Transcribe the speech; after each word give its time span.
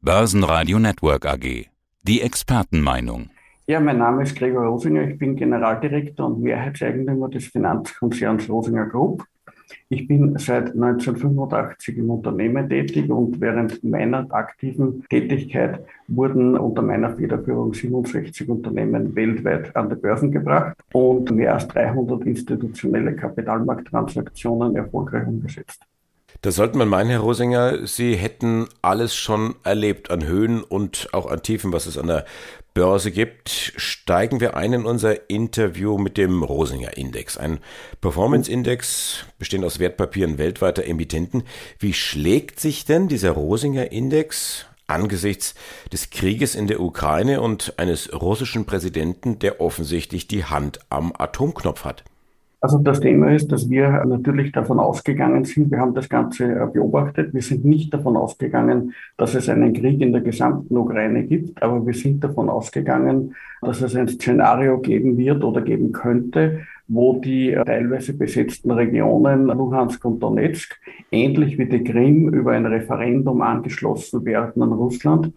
Börsenradio 0.00 0.78
Network 0.78 1.26
AG. 1.26 1.66
Die 2.04 2.20
Expertenmeinung. 2.20 3.30
Ja, 3.66 3.80
mein 3.80 3.98
Name 3.98 4.22
ist 4.22 4.36
Gregor 4.36 4.66
Rosinger. 4.66 5.08
Ich 5.08 5.18
bin 5.18 5.34
Generaldirektor 5.34 6.26
und 6.26 6.40
Mehrheitseigentümer 6.40 7.28
des 7.28 7.48
Finanzkonzerns 7.48 8.48
Rosinger 8.48 8.86
Group. 8.86 9.24
Ich 9.88 10.06
bin 10.06 10.38
seit 10.38 10.66
1985 10.68 11.98
im 11.98 12.10
Unternehmen 12.10 12.68
tätig 12.68 13.10
und 13.10 13.40
während 13.40 13.82
meiner 13.82 14.32
aktiven 14.32 15.04
Tätigkeit 15.10 15.84
wurden 16.06 16.56
unter 16.56 16.82
meiner 16.82 17.16
Federführung 17.16 17.74
67 17.74 18.48
Unternehmen 18.48 19.16
weltweit 19.16 19.74
an 19.74 19.90
die 19.90 19.96
Börsen 19.96 20.30
gebracht 20.30 20.76
und 20.92 21.28
mehr 21.32 21.54
als 21.54 21.66
300 21.66 22.24
institutionelle 22.24 23.16
Kapitalmarkttransaktionen 23.16 24.76
erfolgreich 24.76 25.26
umgesetzt. 25.26 25.82
Da 26.40 26.52
sollte 26.52 26.78
man 26.78 26.88
meinen, 26.88 27.10
Herr 27.10 27.18
Rosinger, 27.18 27.84
Sie 27.88 28.14
hätten 28.14 28.68
alles 28.80 29.16
schon 29.16 29.56
erlebt 29.64 30.12
an 30.12 30.24
Höhen 30.24 30.62
und 30.62 31.08
auch 31.12 31.26
an 31.26 31.42
Tiefen, 31.42 31.72
was 31.72 31.86
es 31.86 31.98
an 31.98 32.06
der 32.06 32.26
Börse 32.74 33.10
gibt. 33.10 33.50
Steigen 33.76 34.38
wir 34.38 34.56
ein 34.56 34.72
in 34.72 34.84
unser 34.86 35.28
Interview 35.30 35.98
mit 35.98 36.16
dem 36.16 36.44
Rosinger 36.44 36.96
Index. 36.96 37.36
Ein 37.38 37.58
Performance-Index 38.00 39.24
bestehend 39.40 39.64
aus 39.64 39.80
Wertpapieren 39.80 40.38
weltweiter 40.38 40.84
Emittenten. 40.84 41.42
Wie 41.80 41.92
schlägt 41.92 42.60
sich 42.60 42.84
denn 42.84 43.08
dieser 43.08 43.32
Rosinger 43.32 43.90
Index 43.90 44.66
angesichts 44.86 45.56
des 45.92 46.10
Krieges 46.10 46.54
in 46.54 46.68
der 46.68 46.78
Ukraine 46.78 47.40
und 47.40 47.74
eines 47.80 48.12
russischen 48.12 48.64
Präsidenten, 48.64 49.40
der 49.40 49.60
offensichtlich 49.60 50.28
die 50.28 50.44
Hand 50.44 50.78
am 50.88 51.12
Atomknopf 51.18 51.84
hat? 51.84 52.04
Also 52.60 52.78
das 52.78 52.98
Thema 52.98 53.32
ist, 53.32 53.52
dass 53.52 53.70
wir 53.70 54.04
natürlich 54.04 54.50
davon 54.50 54.80
ausgegangen 54.80 55.44
sind, 55.44 55.70
wir 55.70 55.78
haben 55.78 55.94
das 55.94 56.08
Ganze 56.08 56.44
äh, 56.44 56.66
beobachtet, 56.66 57.32
wir 57.32 57.42
sind 57.42 57.64
nicht 57.64 57.94
davon 57.94 58.16
ausgegangen, 58.16 58.94
dass 59.16 59.36
es 59.36 59.48
einen 59.48 59.72
Krieg 59.72 60.00
in 60.00 60.12
der 60.12 60.22
gesamten 60.22 60.76
Ukraine 60.76 61.22
gibt, 61.22 61.62
aber 61.62 61.86
wir 61.86 61.94
sind 61.94 62.24
davon 62.24 62.48
ausgegangen, 62.48 63.36
dass 63.60 63.80
es 63.80 63.94
ein 63.94 64.08
Szenario 64.08 64.78
geben 64.78 65.16
wird 65.16 65.44
oder 65.44 65.60
geben 65.60 65.92
könnte, 65.92 66.66
wo 66.88 67.20
die 67.20 67.52
äh, 67.52 67.64
teilweise 67.64 68.14
besetzten 68.14 68.72
Regionen 68.72 69.46
Luhansk 69.46 70.04
und 70.04 70.20
Donetsk 70.20 70.74
ähnlich 71.12 71.58
wie 71.58 71.66
die 71.66 71.84
Krim 71.84 72.28
über 72.30 72.52
ein 72.52 72.66
Referendum 72.66 73.40
angeschlossen 73.40 74.24
werden 74.24 74.62
an 74.64 74.72
Russland 74.72 75.32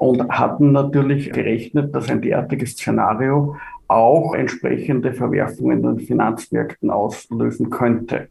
und 0.00 0.30
hatten 0.30 0.72
natürlich 0.72 1.30
gerechnet, 1.30 1.94
dass 1.94 2.08
ein 2.08 2.22
derartiges 2.22 2.70
Szenario 2.70 3.56
auch 3.86 4.34
entsprechende 4.34 5.12
Verwerfungen 5.12 5.84
in 5.84 5.96
den 5.96 6.06
Finanzmärkten 6.06 6.88
auslösen 6.88 7.68
könnte. 7.68 8.28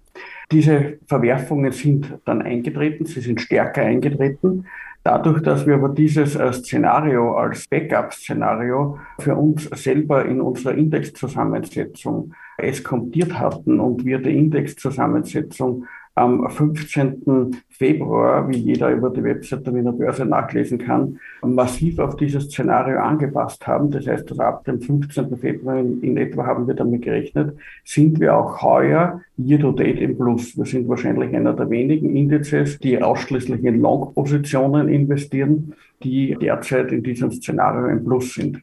Diese 0.52 0.98
Verwerfungen 1.06 1.72
sind 1.72 2.18
dann 2.26 2.42
eingetreten, 2.42 3.06
sie 3.06 3.22
sind 3.22 3.40
stärker 3.40 3.84
eingetreten. 3.84 4.66
Dadurch, 5.04 5.44
dass 5.44 5.68
wir 5.68 5.76
aber 5.76 5.90
dieses 5.90 6.36
äh, 6.36 6.52
Szenario 6.52 7.36
als 7.36 7.68
Backup-Szenario 7.68 8.98
für 9.20 9.36
uns 9.36 9.66
selber 9.66 10.26
in 10.26 10.42
unserer 10.42 10.74
Indexzusammensetzung 10.74 12.34
eskontiert 12.58 13.38
hatten 13.38 13.80
und 13.80 14.06
wir 14.06 14.18
die 14.18 14.36
Indexzusammensetzung 14.36 15.86
am 16.20 16.50
15. 16.50 17.62
Februar, 17.70 18.50
wie 18.50 18.58
jeder 18.58 18.92
über 18.92 19.10
die 19.10 19.24
Website 19.24 19.66
der 19.66 19.74
Wiener 19.74 19.94
Börse 19.94 20.26
nachlesen 20.26 20.78
kann, 20.78 21.18
massiv 21.42 21.98
auf 22.00 22.18
dieses 22.18 22.46
Szenario 22.46 23.00
angepasst 23.00 23.66
haben. 23.66 23.90
Das 23.90 24.06
heißt, 24.06 24.30
also 24.32 24.44
ab 24.44 24.66
dem 24.66 24.82
15. 24.82 25.38
Februar 25.38 25.78
in, 25.80 26.02
in 26.04 26.18
etwa 26.18 26.46
haben 26.46 26.68
wir 26.68 26.74
damit 26.74 27.04
gerechnet, 27.04 27.56
sind 27.86 28.20
wir 28.20 28.36
auch 28.36 28.62
heuer 28.62 29.22
year 29.38 29.60
to 29.60 29.72
date 29.72 30.02
im 30.02 30.18
Plus. 30.18 30.58
Wir 30.58 30.66
sind 30.66 30.90
wahrscheinlich 30.90 31.34
einer 31.34 31.54
der 31.54 31.70
wenigen 31.70 32.14
Indizes, 32.14 32.78
die 32.80 33.02
ausschließlich 33.02 33.64
in 33.64 33.80
Long-Positionen 33.80 34.90
investieren, 34.90 35.74
die 36.04 36.36
derzeit 36.40 36.92
in 36.92 37.02
diesem 37.02 37.32
Szenario 37.32 37.88
im 37.88 38.04
Plus 38.04 38.34
sind. 38.34 38.62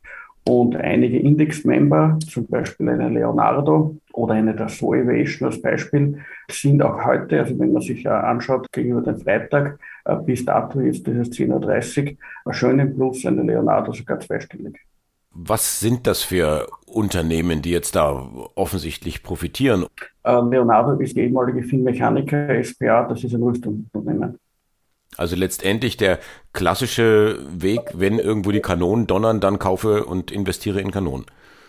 Und 0.49 0.77
einige 0.77 1.19
Index-Member, 1.19 2.21
zum 2.31 2.47
Beispiel 2.47 2.89
eine 2.89 3.09
Leonardo 3.09 3.97
oder 4.13 4.35
eine 4.35 4.55
Dassault 4.55 5.01
Aviation 5.01 5.49
als 5.49 5.61
Beispiel, 5.61 6.19
sind 6.49 6.81
auch 6.83 7.05
heute, 7.05 7.41
also 7.41 7.59
wenn 7.59 7.73
man 7.73 7.83
sich 7.83 8.09
anschaut, 8.09 8.71
gegenüber 8.71 9.03
dem 9.03 9.19
Freitag, 9.19 9.81
äh, 10.05 10.15
bis 10.17 10.45
dato 10.45 10.79
ist 10.79 11.05
dieses 11.05 11.31
10.30 11.33 12.17
Uhr, 12.45 12.55
schön 12.55 12.79
im 12.79 12.95
Plus, 12.95 13.27
eine 13.27 13.43
Leonardo 13.43 13.93
sogar 13.93 14.21
zweistellig. 14.21 14.79
Was 15.33 15.81
sind 15.81 16.07
das 16.07 16.23
für 16.23 16.69
Unternehmen, 16.87 17.61
die 17.61 17.71
jetzt 17.71 17.97
da 17.97 18.13
offensichtlich 18.55 19.25
profitieren? 19.25 19.87
Äh, 20.23 20.41
Leonardo 20.49 20.93
ist 21.01 21.17
die 21.17 21.23
ehemalige 21.23 21.65
Finmechaniker 21.65 22.63
SPA, 22.63 23.03
das 23.09 23.25
ist 23.25 23.35
ein 23.35 23.43
Rüstungsunternehmen. 23.43 24.39
Also 25.17 25.37
letztendlich 25.37 25.97
der 25.97 26.19
klassische 26.53 27.39
Weg, 27.49 27.81
wenn 27.95 28.19
irgendwo 28.19 28.51
die 28.53 28.61
Kanonen 28.61 29.07
donnern, 29.07 29.41
dann 29.41 29.59
kaufe 29.59 30.05
und 30.05 30.31
investiere 30.31 30.81
in 30.81 30.91
Kanonen. 30.91 31.27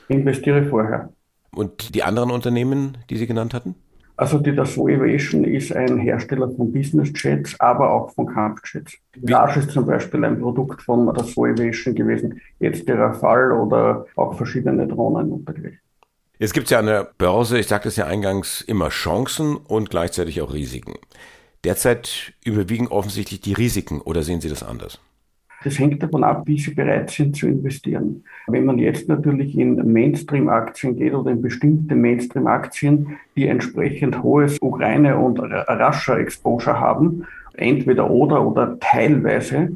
Investiere 0.10 0.66
vorher. 0.66 1.10
Und 1.52 1.96
die 1.96 2.04
anderen 2.04 2.32
Unternehmen, 2.32 2.98
die 3.10 3.18
Sie 3.18 3.28
genannt 3.28 3.54
hatten? 3.54 3.76
Also 4.20 4.40
die 4.40 4.56
Dassault 4.56 4.92
Aviation 4.92 5.44
ist 5.44 5.72
ein 5.72 6.00
Hersteller 6.00 6.50
von 6.50 6.72
Business 6.72 7.12
Jets, 7.16 7.60
aber 7.60 7.92
auch 7.92 8.12
von 8.16 8.26
Kampfjets. 8.26 8.98
Mirage 9.16 9.60
ist 9.60 9.72
zum 9.72 9.86
Beispiel 9.86 10.26
ein 10.26 10.40
Produkt 10.40 10.82
von 10.82 11.14
Dassault 11.14 11.60
Aviation 11.60 11.94
gewesen, 11.94 12.42
jetzt 12.60 12.88
der 12.88 12.98
Rafale 12.98 13.54
oder 13.54 14.08
auch 14.16 14.36
verschiedene 14.36 14.88
Drohnen 14.88 15.32
und 15.32 15.48
dergleichen. 15.48 15.80
Jetzt 16.40 16.54
gibt 16.54 16.66
es 16.66 16.72
ja 16.72 16.80
an 16.80 16.88
der 16.88 17.12
Börse, 17.18 17.60
ich 17.60 17.68
sagte 17.68 17.90
es 17.90 17.96
ja 17.96 18.06
eingangs, 18.06 18.62
immer 18.62 18.90
Chancen 18.90 19.56
und 19.56 19.92
gleichzeitig 19.92 20.42
auch 20.42 20.54
Risiken. 20.54 20.96
Derzeit 21.68 22.32
überwiegen 22.46 22.88
offensichtlich 22.88 23.42
die 23.42 23.52
Risiken 23.52 24.00
oder 24.00 24.24
sehen 24.24 24.40
Sie 24.40 24.48
das 24.48 24.64
anders? 24.64 25.02
Das 25.66 25.78
hängt 25.78 26.02
davon 26.02 26.24
ab, 26.24 26.44
wie 26.46 26.58
Sie 26.58 26.74
bereit 26.74 27.10
sind 27.10 27.36
zu 27.36 27.46
investieren. 27.46 28.24
Wenn 28.48 28.64
man 28.64 28.80
jetzt 28.80 29.10
natürlich 29.10 29.58
in 29.58 29.76
Mainstream-Aktien 29.92 30.96
geht 30.96 31.14
oder 31.14 31.32
in 31.32 31.42
bestimmte 31.42 31.94
Mainstream-Aktien, 31.94 33.18
die 33.36 33.48
entsprechend 33.48 34.24
hohes 34.24 34.58
Ukraine- 34.62 35.18
und 35.18 35.40
Russia-Exposure 35.42 36.80
haben, 36.80 37.28
entweder 37.56 38.10
oder 38.10 38.48
oder 38.48 38.80
teilweise, 38.80 39.74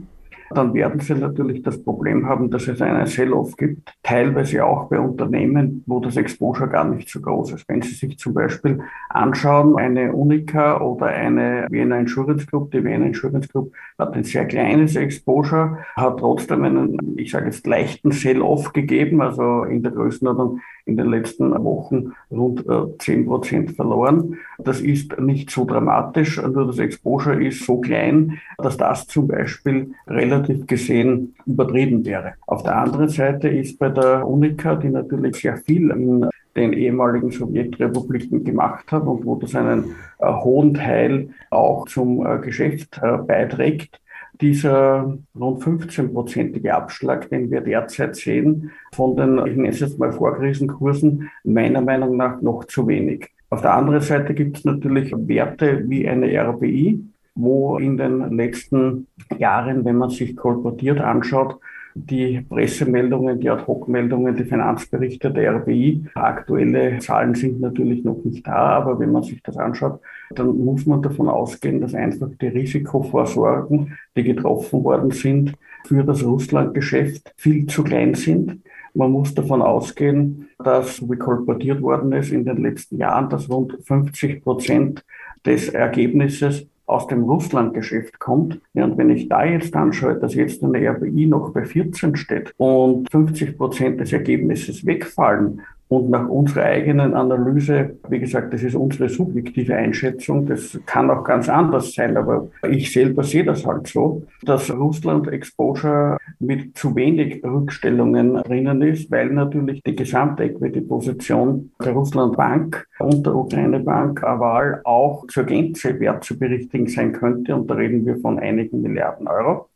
dann 0.52 0.74
werden 0.74 1.00
Sie 1.00 1.14
natürlich 1.14 1.62
das 1.62 1.84
Problem 1.84 2.28
haben, 2.28 2.50
dass 2.50 2.68
es 2.68 2.82
einen 2.82 3.06
Sell-off 3.06 3.56
gibt, 3.58 3.94
teilweise 4.04 4.66
auch 4.66 4.90
bei 4.90 5.00
Unternehmen, 5.00 5.84
wo 5.88 6.00
das 6.00 6.18
Exposure 6.18 6.70
gar 6.70 6.86
nicht 6.86 7.10
so 7.10 7.22
groß 7.22 7.54
ist. 7.54 7.68
Wenn 7.68 7.82
Sie 7.82 7.94
sich 7.94 8.18
zum 8.18 8.34
Beispiel 8.34 8.80
anschauen, 9.10 9.78
eine 9.78 10.14
Unica 10.14 10.80
oder 10.82 11.08
eine 11.08 11.68
Vienna 11.70 12.00
Insurance 12.00 12.46
Group, 12.46 12.72
die 12.72 12.84
Vienna 12.84 13.06
Insurance 13.08 13.48
Group 13.48 13.74
hat 13.98 14.14
ein 14.14 14.24
sehr 14.24 14.46
kleines 14.46 14.96
Exposure, 14.96 15.80
hat 15.96 16.20
trotzdem 16.20 16.64
einen, 16.64 17.18
ich 17.18 17.32
sage 17.32 17.46
jetzt, 17.46 17.66
leichten 17.68 18.12
Sell-off 18.12 18.74
gegeben, 18.74 19.22
also 19.22 19.64
in 19.64 19.84
der 19.84 19.92
Größenordnung 19.92 20.60
in 20.86 20.98
den 20.98 21.08
letzten 21.08 21.52
Wochen 21.64 22.14
rund 22.32 22.68
äh, 22.68 22.98
zehn 23.00 23.26
Prozent 23.26 23.72
verloren. 23.72 24.38
Das 24.58 24.82
ist 24.82 25.20
nicht 25.20 25.50
so 25.50 25.66
dramatisch, 25.66 26.42
nur 26.42 26.68
das 26.68 26.80
Exposure 26.80 27.44
ist 27.44 27.66
so 27.66 27.80
klein, 27.80 28.40
dass 28.58 28.78
das 28.78 29.08
zum 29.08 29.28
Beispiel 29.28 29.94
relativ 30.08 30.68
gesehen 30.68 31.36
übertrieben 31.46 32.06
wäre. 32.06 32.34
Auf 32.48 32.64
der 32.64 32.78
anderen 32.78 33.10
Seite 33.10 33.48
ist 33.48 33.80
bei 33.80 33.90
der 33.90 34.28
Unica, 34.28 34.76
die 34.76 34.90
natürlich 34.90 35.38
sehr 35.38 35.58
viel 35.58 35.90
in 35.92 36.30
den 36.56 36.74
ehemaligen 36.74 37.32
Sowjetrepubliken 37.32 38.44
gemacht 38.44 38.92
hat 38.92 39.04
und 39.04 39.26
wo 39.26 39.36
das 39.36 39.56
einen 39.56 39.96
äh, 40.20 40.28
hohen 40.28 40.74
Teil 40.74 41.30
auch 41.50 41.88
zum 41.88 42.26
äh, 42.26 42.40
Geschäft 42.40 43.00
äh, 43.02 43.18
beiträgt, 43.18 44.02
dieser 44.42 45.18
rund 45.40 45.64
15-prozentige 45.64 46.70
Abschlag, 46.70 47.30
den 47.30 47.52
wir 47.52 47.62
derzeit 47.62 48.16
sehen, 48.16 48.72
von 48.94 49.16
den, 49.16 49.38
ich 49.46 49.56
nenne 49.56 49.70
es 49.70 49.80
jetzt 49.80 50.00
mal 50.00 50.12
Vorkrisenkursen, 50.12 51.30
meiner 51.44 51.82
Meinung 51.82 52.18
nach 52.18 52.42
noch 52.42 52.66
zu 52.66 52.88
wenig. 52.88 53.30
Auf 53.50 53.62
der 53.62 53.74
anderen 53.74 54.02
Seite 54.02 54.34
gibt 54.34 54.58
es 54.58 54.66
natürlich 54.66 55.14
Werte 55.16 55.88
wie 55.90 56.08
eine 56.08 56.28
RBI, 56.28 57.04
wo 57.36 57.78
in 57.78 57.98
den 57.98 58.36
letzten 58.36 59.08
Jahren, 59.38 59.86
wenn 59.86 59.98
man 59.98 60.10
sich 60.10 60.36
kolportiert 60.36 61.00
anschaut, 61.00 61.60
die 61.96 62.42
Pressemeldungen, 62.42 63.40
die 63.40 63.50
Ad-Hoc-Meldungen, 63.50 64.36
die 64.36 64.44
Finanzberichte 64.44 65.32
der 65.32 65.56
RBI. 65.56 66.06
Aktuelle 66.16 67.00
Zahlen 67.00 67.36
sind 67.36 67.60
natürlich 67.60 68.04
noch 68.04 68.24
nicht 68.24 68.46
da, 68.48 68.54
aber 68.54 69.00
wenn 69.00 69.12
man 69.12 69.24
sich 69.24 69.42
das 69.44 69.58
anschaut, 69.58 70.00
dann 70.32 70.58
muss 70.58 70.86
man 70.86 71.02
davon 71.02 71.28
ausgehen, 71.28 71.82
dass 71.82 71.94
einfach 71.94 72.30
die 72.40 72.48
Risikovorsorgen, 72.48 73.98
die 74.16 74.24
getroffen 74.24 74.84
worden 74.84 75.12
sind, 75.12 75.54
für 75.86 76.04
das 76.04 76.24
Russlandgeschäft 76.24 77.34
viel 77.38 77.66
zu 77.66 77.84
klein 77.84 78.14
sind. 78.14 78.62
Man 78.94 79.12
muss 79.12 79.34
davon 79.34 79.62
ausgehen, 79.62 80.50
dass, 80.64 81.02
wie 81.10 81.16
kolportiert 81.16 81.82
worden 81.82 82.12
ist 82.12 82.32
in 82.32 82.46
den 82.46 82.58
letzten 82.58 82.98
Jahren, 82.98 83.30
dass 83.30 83.50
rund 83.50 83.78
50 83.84 84.44
Prozent 84.44 85.04
des 85.46 85.70
Ergebnisses 85.70 86.68
aus 86.86 87.08
dem 87.08 87.24
Russlandgeschäft 87.24 88.20
kommt. 88.20 88.60
Ja, 88.74 88.86
und 88.86 88.98
wenn 88.98 89.10
ich 89.10 89.30
da 89.30 89.46
jetzt 89.46 89.76
anschaue, 89.76 90.16
dass 90.16 90.36
jetzt 90.36 90.64
eine 90.64 90.78
RBI 90.90 91.28
noch 91.28 91.54
bei 91.54 91.66
14 91.66 92.16
steht 92.16 92.54
und 92.58 93.10
50 93.10 93.58
Prozent 93.58 94.00
des 94.00 94.12
Ergebnisses 94.14 94.86
wegfallen, 94.86 95.62
Und 95.92 96.10
nach 96.10 96.30
unserer 96.30 96.64
eigenen 96.64 97.14
Analyse, 97.14 97.98
wie 98.08 98.20
gesagt, 98.20 98.54
das 98.54 98.64
ist 98.64 98.76
unsere 98.76 99.10
subjektive 99.10 99.76
Einschätzung, 99.76 100.46
das 100.46 100.80
kann 100.86 101.10
auch 101.10 101.26
ganz 101.26 101.50
anders 101.50 101.94
sein, 101.94 102.16
aber 102.16 102.48
ich 102.70 102.94
selber 102.94 103.26
sehe 103.26 103.44
das 103.44 103.66
halt 103.66 103.88
so, 103.88 104.24
dass 104.42 104.72
Russland 104.72 105.28
Exposure 105.28 106.18
mit 106.40 106.78
zu 106.78 106.96
wenig 106.96 107.44
Rückstellungen 107.44 108.36
drinnen 108.36 108.82
ist, 108.84 109.12
weil 109.12 109.32
natürlich 109.32 109.84
die 109.84 109.98
gesamte 109.98 110.46
Equity-Position 110.46 111.72
der 111.84 111.92
Russland 111.92 112.38
Bank 112.38 112.88
und 113.00 113.26
der 113.26 113.36
Ukraine 113.36 113.82
Bank 113.82 114.24
Aval 114.24 114.80
auch 114.86 115.28
zur 115.28 115.44
Gänze 115.44 116.00
wert 116.00 116.24
zu 116.24 116.40
berichtigen 116.40 116.88
sein 116.88 117.12
könnte. 117.12 117.54
Und 117.54 117.70
da 117.70 117.74
reden 117.74 118.06
wir 118.06 118.16
von 118.16 118.40
einigen 118.40 118.82
Milliarden 118.82 119.28
Euro 119.28 119.68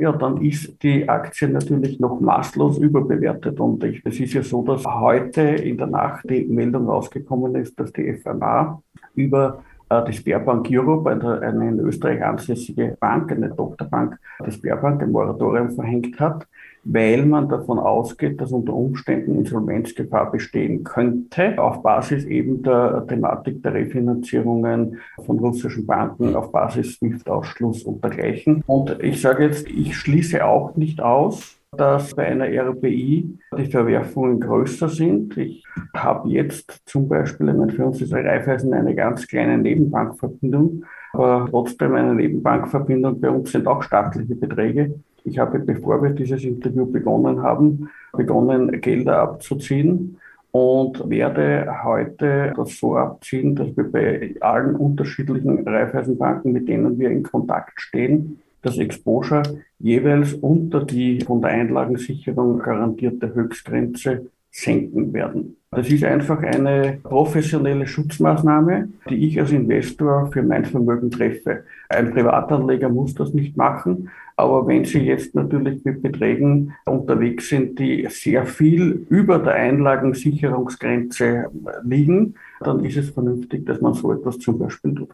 ja, 0.00 0.12
dann 0.12 0.42
ist 0.42 0.82
die 0.82 1.08
Aktie 1.08 1.48
natürlich 1.48 1.98
noch 2.00 2.20
maßlos 2.20 2.78
überbewertet. 2.78 3.60
Und 3.60 3.82
ich, 3.84 4.02
es 4.04 4.20
ist 4.20 4.32
ja 4.32 4.42
so, 4.42 4.62
dass 4.62 4.84
heute 4.84 5.42
in 5.42 5.76
der 5.76 5.86
Nacht 5.86 6.28
die 6.28 6.44
Meldung 6.44 6.88
rausgekommen 6.88 7.54
ist, 7.56 7.78
dass 7.78 7.92
die 7.92 8.14
FMA 8.14 8.82
über 9.14 9.62
äh, 9.90 10.04
die 10.04 10.12
Sperrbank 10.12 10.68
Europe, 10.70 11.10
eine, 11.10 11.40
eine 11.40 11.68
in 11.68 11.80
Österreich 11.80 12.24
ansässige 12.24 12.96
Bank, 13.00 13.32
eine 13.32 13.54
Tochterbank 13.54 14.18
der 14.44 14.50
Sperrbank, 14.50 15.02
ein 15.02 15.12
Moratorium 15.12 15.70
verhängt 15.70 16.18
hat 16.20 16.46
weil 16.84 17.24
man 17.26 17.48
davon 17.48 17.78
ausgeht, 17.78 18.40
dass 18.40 18.52
unter 18.52 18.74
Umständen 18.74 19.34
Insolvenzgefahr 19.34 20.30
bestehen 20.30 20.84
könnte, 20.84 21.58
auf 21.58 21.82
Basis 21.82 22.24
eben 22.24 22.62
der 22.62 23.06
Thematik 23.06 23.62
der 23.62 23.74
Refinanzierungen 23.74 24.98
von 25.24 25.38
russischen 25.38 25.86
Banken, 25.86 26.34
auf 26.34 26.52
Basis 26.52 26.94
SWIFT-Ausschluss 26.94 27.82
und 27.82 28.02
dergleichen. 28.02 28.62
Und 28.66 29.02
ich 29.02 29.20
sage 29.20 29.44
jetzt, 29.44 29.68
ich 29.68 29.96
schließe 29.96 30.44
auch 30.44 30.76
nicht 30.76 31.00
aus, 31.00 31.57
dass 31.76 32.14
bei 32.14 32.26
einer 32.26 32.46
RBI 32.46 33.38
die 33.56 33.66
Verwerfungen 33.66 34.40
größer 34.40 34.88
sind. 34.88 35.36
Ich 35.36 35.64
habe 35.94 36.28
jetzt 36.30 36.82
zum 36.86 37.08
Beispiel, 37.08 37.48
ich 37.48 37.54
meine, 37.54 37.72
für 37.72 37.86
uns 37.86 38.00
ist 38.00 38.12
Raiffeisen 38.12 38.72
eine 38.72 38.94
ganz 38.94 39.26
kleine 39.26 39.58
Nebenbankverbindung, 39.58 40.84
aber 41.12 41.46
trotzdem 41.50 41.94
eine 41.94 42.14
Nebenbankverbindung. 42.14 43.20
Bei 43.20 43.30
uns 43.30 43.52
sind 43.52 43.66
auch 43.66 43.82
staatliche 43.82 44.34
Beträge. 44.34 44.94
Ich 45.24 45.38
habe, 45.38 45.58
bevor 45.58 46.02
wir 46.02 46.10
dieses 46.10 46.42
Interview 46.42 46.86
begonnen 46.86 47.42
haben, 47.42 47.90
begonnen, 48.12 48.80
Gelder 48.80 49.18
abzuziehen 49.18 50.16
und 50.52 51.10
werde 51.10 51.84
heute 51.84 52.54
das 52.56 52.78
so 52.78 52.96
abziehen, 52.96 53.54
dass 53.54 53.76
wir 53.76 53.92
bei 53.92 54.34
allen 54.40 54.74
unterschiedlichen 54.74 55.68
Raiffeisenbanken, 55.68 56.52
mit 56.52 56.66
denen 56.66 56.98
wir 56.98 57.10
in 57.10 57.22
Kontakt 57.22 57.78
stehen, 57.78 58.40
das 58.62 58.78
Exposure 58.78 59.42
jeweils 59.78 60.34
unter 60.34 60.84
die 60.84 61.20
von 61.20 61.40
der 61.40 61.50
Einlagensicherung 61.50 62.58
garantierte 62.58 63.34
Höchstgrenze 63.34 64.30
senken 64.50 65.12
werden. 65.12 65.56
Das 65.70 65.90
ist 65.90 66.02
einfach 66.02 66.42
eine 66.42 66.98
professionelle 67.02 67.86
Schutzmaßnahme, 67.86 68.88
die 69.10 69.28
ich 69.28 69.38
als 69.38 69.52
Investor 69.52 70.30
für 70.32 70.42
mein 70.42 70.64
Vermögen 70.64 71.10
treffe. 71.10 71.64
Ein 71.90 72.10
Privatanleger 72.12 72.88
muss 72.88 73.14
das 73.14 73.34
nicht 73.34 73.56
machen, 73.56 74.08
aber 74.36 74.66
wenn 74.66 74.86
Sie 74.86 75.00
jetzt 75.00 75.34
natürlich 75.34 75.84
mit 75.84 76.02
Beträgen 76.02 76.72
unterwegs 76.86 77.50
sind, 77.50 77.78
die 77.78 78.06
sehr 78.08 78.46
viel 78.46 79.06
über 79.10 79.38
der 79.38 79.54
Einlagensicherungsgrenze 79.54 81.50
liegen, 81.84 82.34
dann 82.60 82.82
ist 82.84 82.96
es 82.96 83.10
vernünftig, 83.10 83.66
dass 83.66 83.82
man 83.82 83.92
so 83.92 84.12
etwas 84.12 84.38
zum 84.38 84.58
Beispiel 84.58 84.94
tut. 84.94 85.10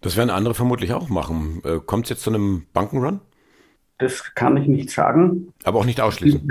Das 0.00 0.16
werden 0.16 0.30
andere 0.30 0.54
vermutlich 0.54 0.92
auch 0.92 1.08
machen. 1.08 1.60
Äh, 1.64 1.78
Kommt 1.84 2.06
es 2.06 2.10
jetzt 2.10 2.22
zu 2.22 2.30
einem 2.30 2.66
Bankenrun? 2.72 3.20
Das 3.98 4.34
kann 4.34 4.56
ich 4.56 4.68
nicht 4.68 4.90
sagen. 4.90 5.52
Aber 5.64 5.80
auch 5.80 5.84
nicht 5.84 6.00
ausschließen. 6.00 6.48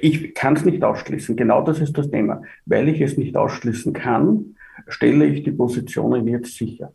Ich 0.00 0.34
kann 0.34 0.56
es 0.56 0.64
nicht 0.64 0.82
ausschließen. 0.82 1.36
Genau 1.36 1.62
das 1.62 1.80
ist 1.80 1.96
das 1.98 2.10
Thema. 2.10 2.42
Weil 2.64 2.88
ich 2.88 3.00
es 3.00 3.16
nicht 3.18 3.36
ausschließen 3.36 3.92
kann, 3.92 4.56
stelle 4.88 5.26
ich 5.26 5.44
die 5.44 5.52
Positionen 5.52 6.26
jetzt 6.26 6.56
sicher 6.56 6.92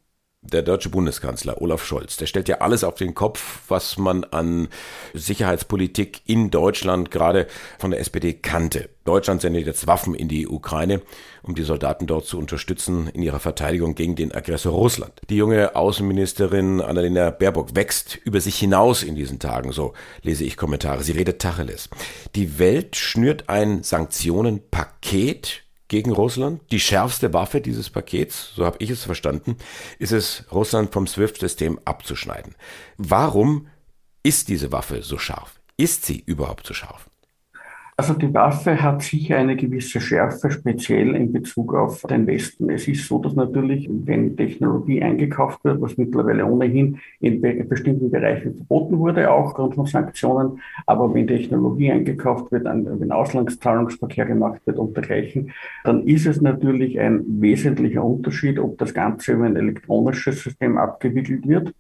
der 0.51 0.63
deutsche 0.63 0.89
Bundeskanzler 0.89 1.61
Olaf 1.61 1.85
Scholz, 1.85 2.17
der 2.17 2.25
stellt 2.25 2.49
ja 2.49 2.57
alles 2.57 2.83
auf 2.83 2.95
den 2.95 3.13
Kopf, 3.13 3.61
was 3.67 3.97
man 3.97 4.23
an 4.25 4.67
Sicherheitspolitik 5.13 6.21
in 6.25 6.49
Deutschland 6.51 7.11
gerade 7.11 7.47
von 7.79 7.91
der 7.91 7.99
SPD 7.99 8.33
kannte. 8.33 8.89
Deutschland 9.05 9.41
sendet 9.41 9.65
jetzt 9.65 9.87
Waffen 9.87 10.13
in 10.13 10.27
die 10.27 10.47
Ukraine, 10.47 11.01
um 11.43 11.55
die 11.55 11.63
Soldaten 11.63 12.05
dort 12.05 12.25
zu 12.25 12.37
unterstützen 12.37 13.07
in 13.07 13.21
ihrer 13.21 13.39
Verteidigung 13.39 13.95
gegen 13.95 14.15
den 14.15 14.33
Aggressor 14.33 14.73
Russland. 14.73 15.13
Die 15.29 15.37
junge 15.37 15.75
Außenministerin 15.75 16.81
Annalena 16.81 17.29
Baerbock 17.29 17.75
wächst 17.75 18.17
über 18.23 18.41
sich 18.41 18.57
hinaus 18.57 19.03
in 19.03 19.15
diesen 19.15 19.39
Tagen, 19.39 19.71
so 19.71 19.93
lese 20.21 20.43
ich 20.43 20.57
Kommentare. 20.57 21.03
Sie 21.03 21.13
redet 21.13 21.41
Tacheles. 21.41 21.89
Die 22.35 22.59
Welt 22.59 22.95
schnürt 22.95 23.47
ein 23.47 23.83
Sanktionenpaket 23.83 25.63
gegen 25.91 26.13
Russland. 26.13 26.61
Die 26.71 26.79
schärfste 26.79 27.33
Waffe 27.33 27.59
dieses 27.59 27.89
Pakets, 27.89 28.53
so 28.55 28.65
habe 28.65 28.77
ich 28.79 28.89
es 28.89 29.03
verstanden, 29.03 29.57
ist 29.99 30.13
es, 30.13 30.45
Russland 30.49 30.93
vom 30.93 31.05
SWIFT-System 31.05 31.79
abzuschneiden. 31.83 32.55
Warum 32.97 33.67
ist 34.23 34.47
diese 34.47 34.71
Waffe 34.71 35.03
so 35.03 35.17
scharf? 35.17 35.59
Ist 35.75 36.05
sie 36.05 36.23
überhaupt 36.25 36.65
so 36.65 36.73
scharf? 36.73 37.09
Also 38.01 38.15
die 38.15 38.33
Waffe 38.33 38.81
hat 38.81 39.03
sicher 39.03 39.37
eine 39.37 39.55
gewisse 39.55 40.01
Schärfe, 40.01 40.49
speziell 40.49 41.13
in 41.15 41.31
Bezug 41.31 41.75
auf 41.75 42.01
den 42.09 42.25
Westen. 42.25 42.71
Es 42.71 42.87
ist 42.87 43.07
so, 43.07 43.19
dass 43.19 43.35
natürlich, 43.35 43.87
wenn 43.91 44.35
Technologie 44.35 45.03
eingekauft 45.03 45.63
wird, 45.63 45.79
was 45.79 45.99
mittlerweile 45.99 46.43
ohnehin 46.43 46.97
in 47.19 47.39
bestimmten 47.69 48.09
Bereichen 48.09 48.55
verboten 48.55 48.97
wurde, 48.97 49.29
auch 49.29 49.49
aufgrund 49.49 49.75
von 49.75 49.85
Sanktionen, 49.85 50.59
aber 50.87 51.13
wenn 51.13 51.27
Technologie 51.27 51.91
eingekauft 51.91 52.51
wird, 52.51 52.65
wenn 52.65 53.11
Auslandszahlungsverkehr 53.11 54.25
gemacht 54.25 54.61
wird 54.65 54.79
und 54.79 54.97
dergleichen, 54.97 55.51
dann 55.83 56.07
ist 56.07 56.25
es 56.25 56.41
natürlich 56.41 56.99
ein 56.99 57.23
wesentlicher 57.39 58.03
Unterschied, 58.03 58.57
ob 58.57 58.79
das 58.79 58.95
Ganze 58.95 59.33
über 59.33 59.45
ein 59.45 59.55
elektronisches 59.55 60.41
System 60.41 60.79
abgewickelt 60.79 61.47
wird 61.47 61.71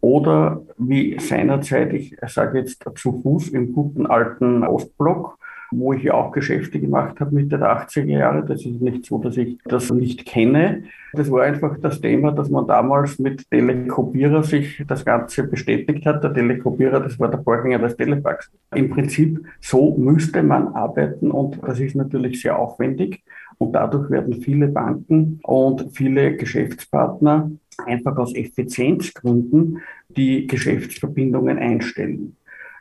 oder 0.00 0.62
wie 0.78 1.18
seinerzeit, 1.20 1.92
ich 1.92 2.16
sage 2.28 2.60
jetzt 2.60 2.82
zu 2.94 3.20
Fuß 3.20 3.48
im 3.48 3.74
guten 3.74 4.06
alten 4.06 4.64
Ostblock, 4.64 5.36
wo 5.70 5.92
ich 5.92 6.02
ja 6.02 6.14
auch 6.14 6.32
Geschäfte 6.32 6.80
gemacht 6.80 7.20
habe 7.20 7.34
Mitte 7.34 7.58
der 7.58 7.76
80er 7.80 8.04
Jahre. 8.04 8.44
Das 8.44 8.64
ist 8.64 8.80
nicht 8.80 9.06
so, 9.06 9.18
dass 9.18 9.36
ich 9.36 9.58
das 9.64 9.90
nicht 9.90 10.26
kenne. 10.26 10.84
Das 11.12 11.30
war 11.30 11.42
einfach 11.42 11.78
das 11.80 12.00
Thema, 12.00 12.32
dass 12.32 12.50
man 12.50 12.66
damals 12.66 13.18
mit 13.18 13.50
Telekopierer 13.50 14.42
sich 14.42 14.84
das 14.86 15.04
Ganze 15.04 15.44
bestätigt 15.44 16.04
hat. 16.06 16.22
Der 16.22 16.34
Telekopierer, 16.34 17.00
das 17.00 17.18
war 17.18 17.30
der 17.30 17.42
Vorgänger 17.42 17.78
des 17.78 17.96
Telefax. 17.96 18.50
Im 18.74 18.90
Prinzip 18.90 19.44
so 19.60 19.96
müsste 19.96 20.42
man 20.42 20.68
arbeiten 20.68 21.30
und 21.30 21.58
das 21.62 21.80
ist 21.80 21.96
natürlich 21.96 22.40
sehr 22.40 22.58
aufwendig. 22.58 23.22
Und 23.58 23.72
dadurch 23.72 24.10
werden 24.10 24.42
viele 24.42 24.68
Banken 24.68 25.40
und 25.42 25.86
viele 25.94 26.36
Geschäftspartner 26.36 27.50
einfach 27.84 28.16
aus 28.18 28.34
Effizienzgründen 28.34 29.80
die 30.08 30.46
Geschäftsverbindungen 30.46 31.58
einstellen. 31.58 32.36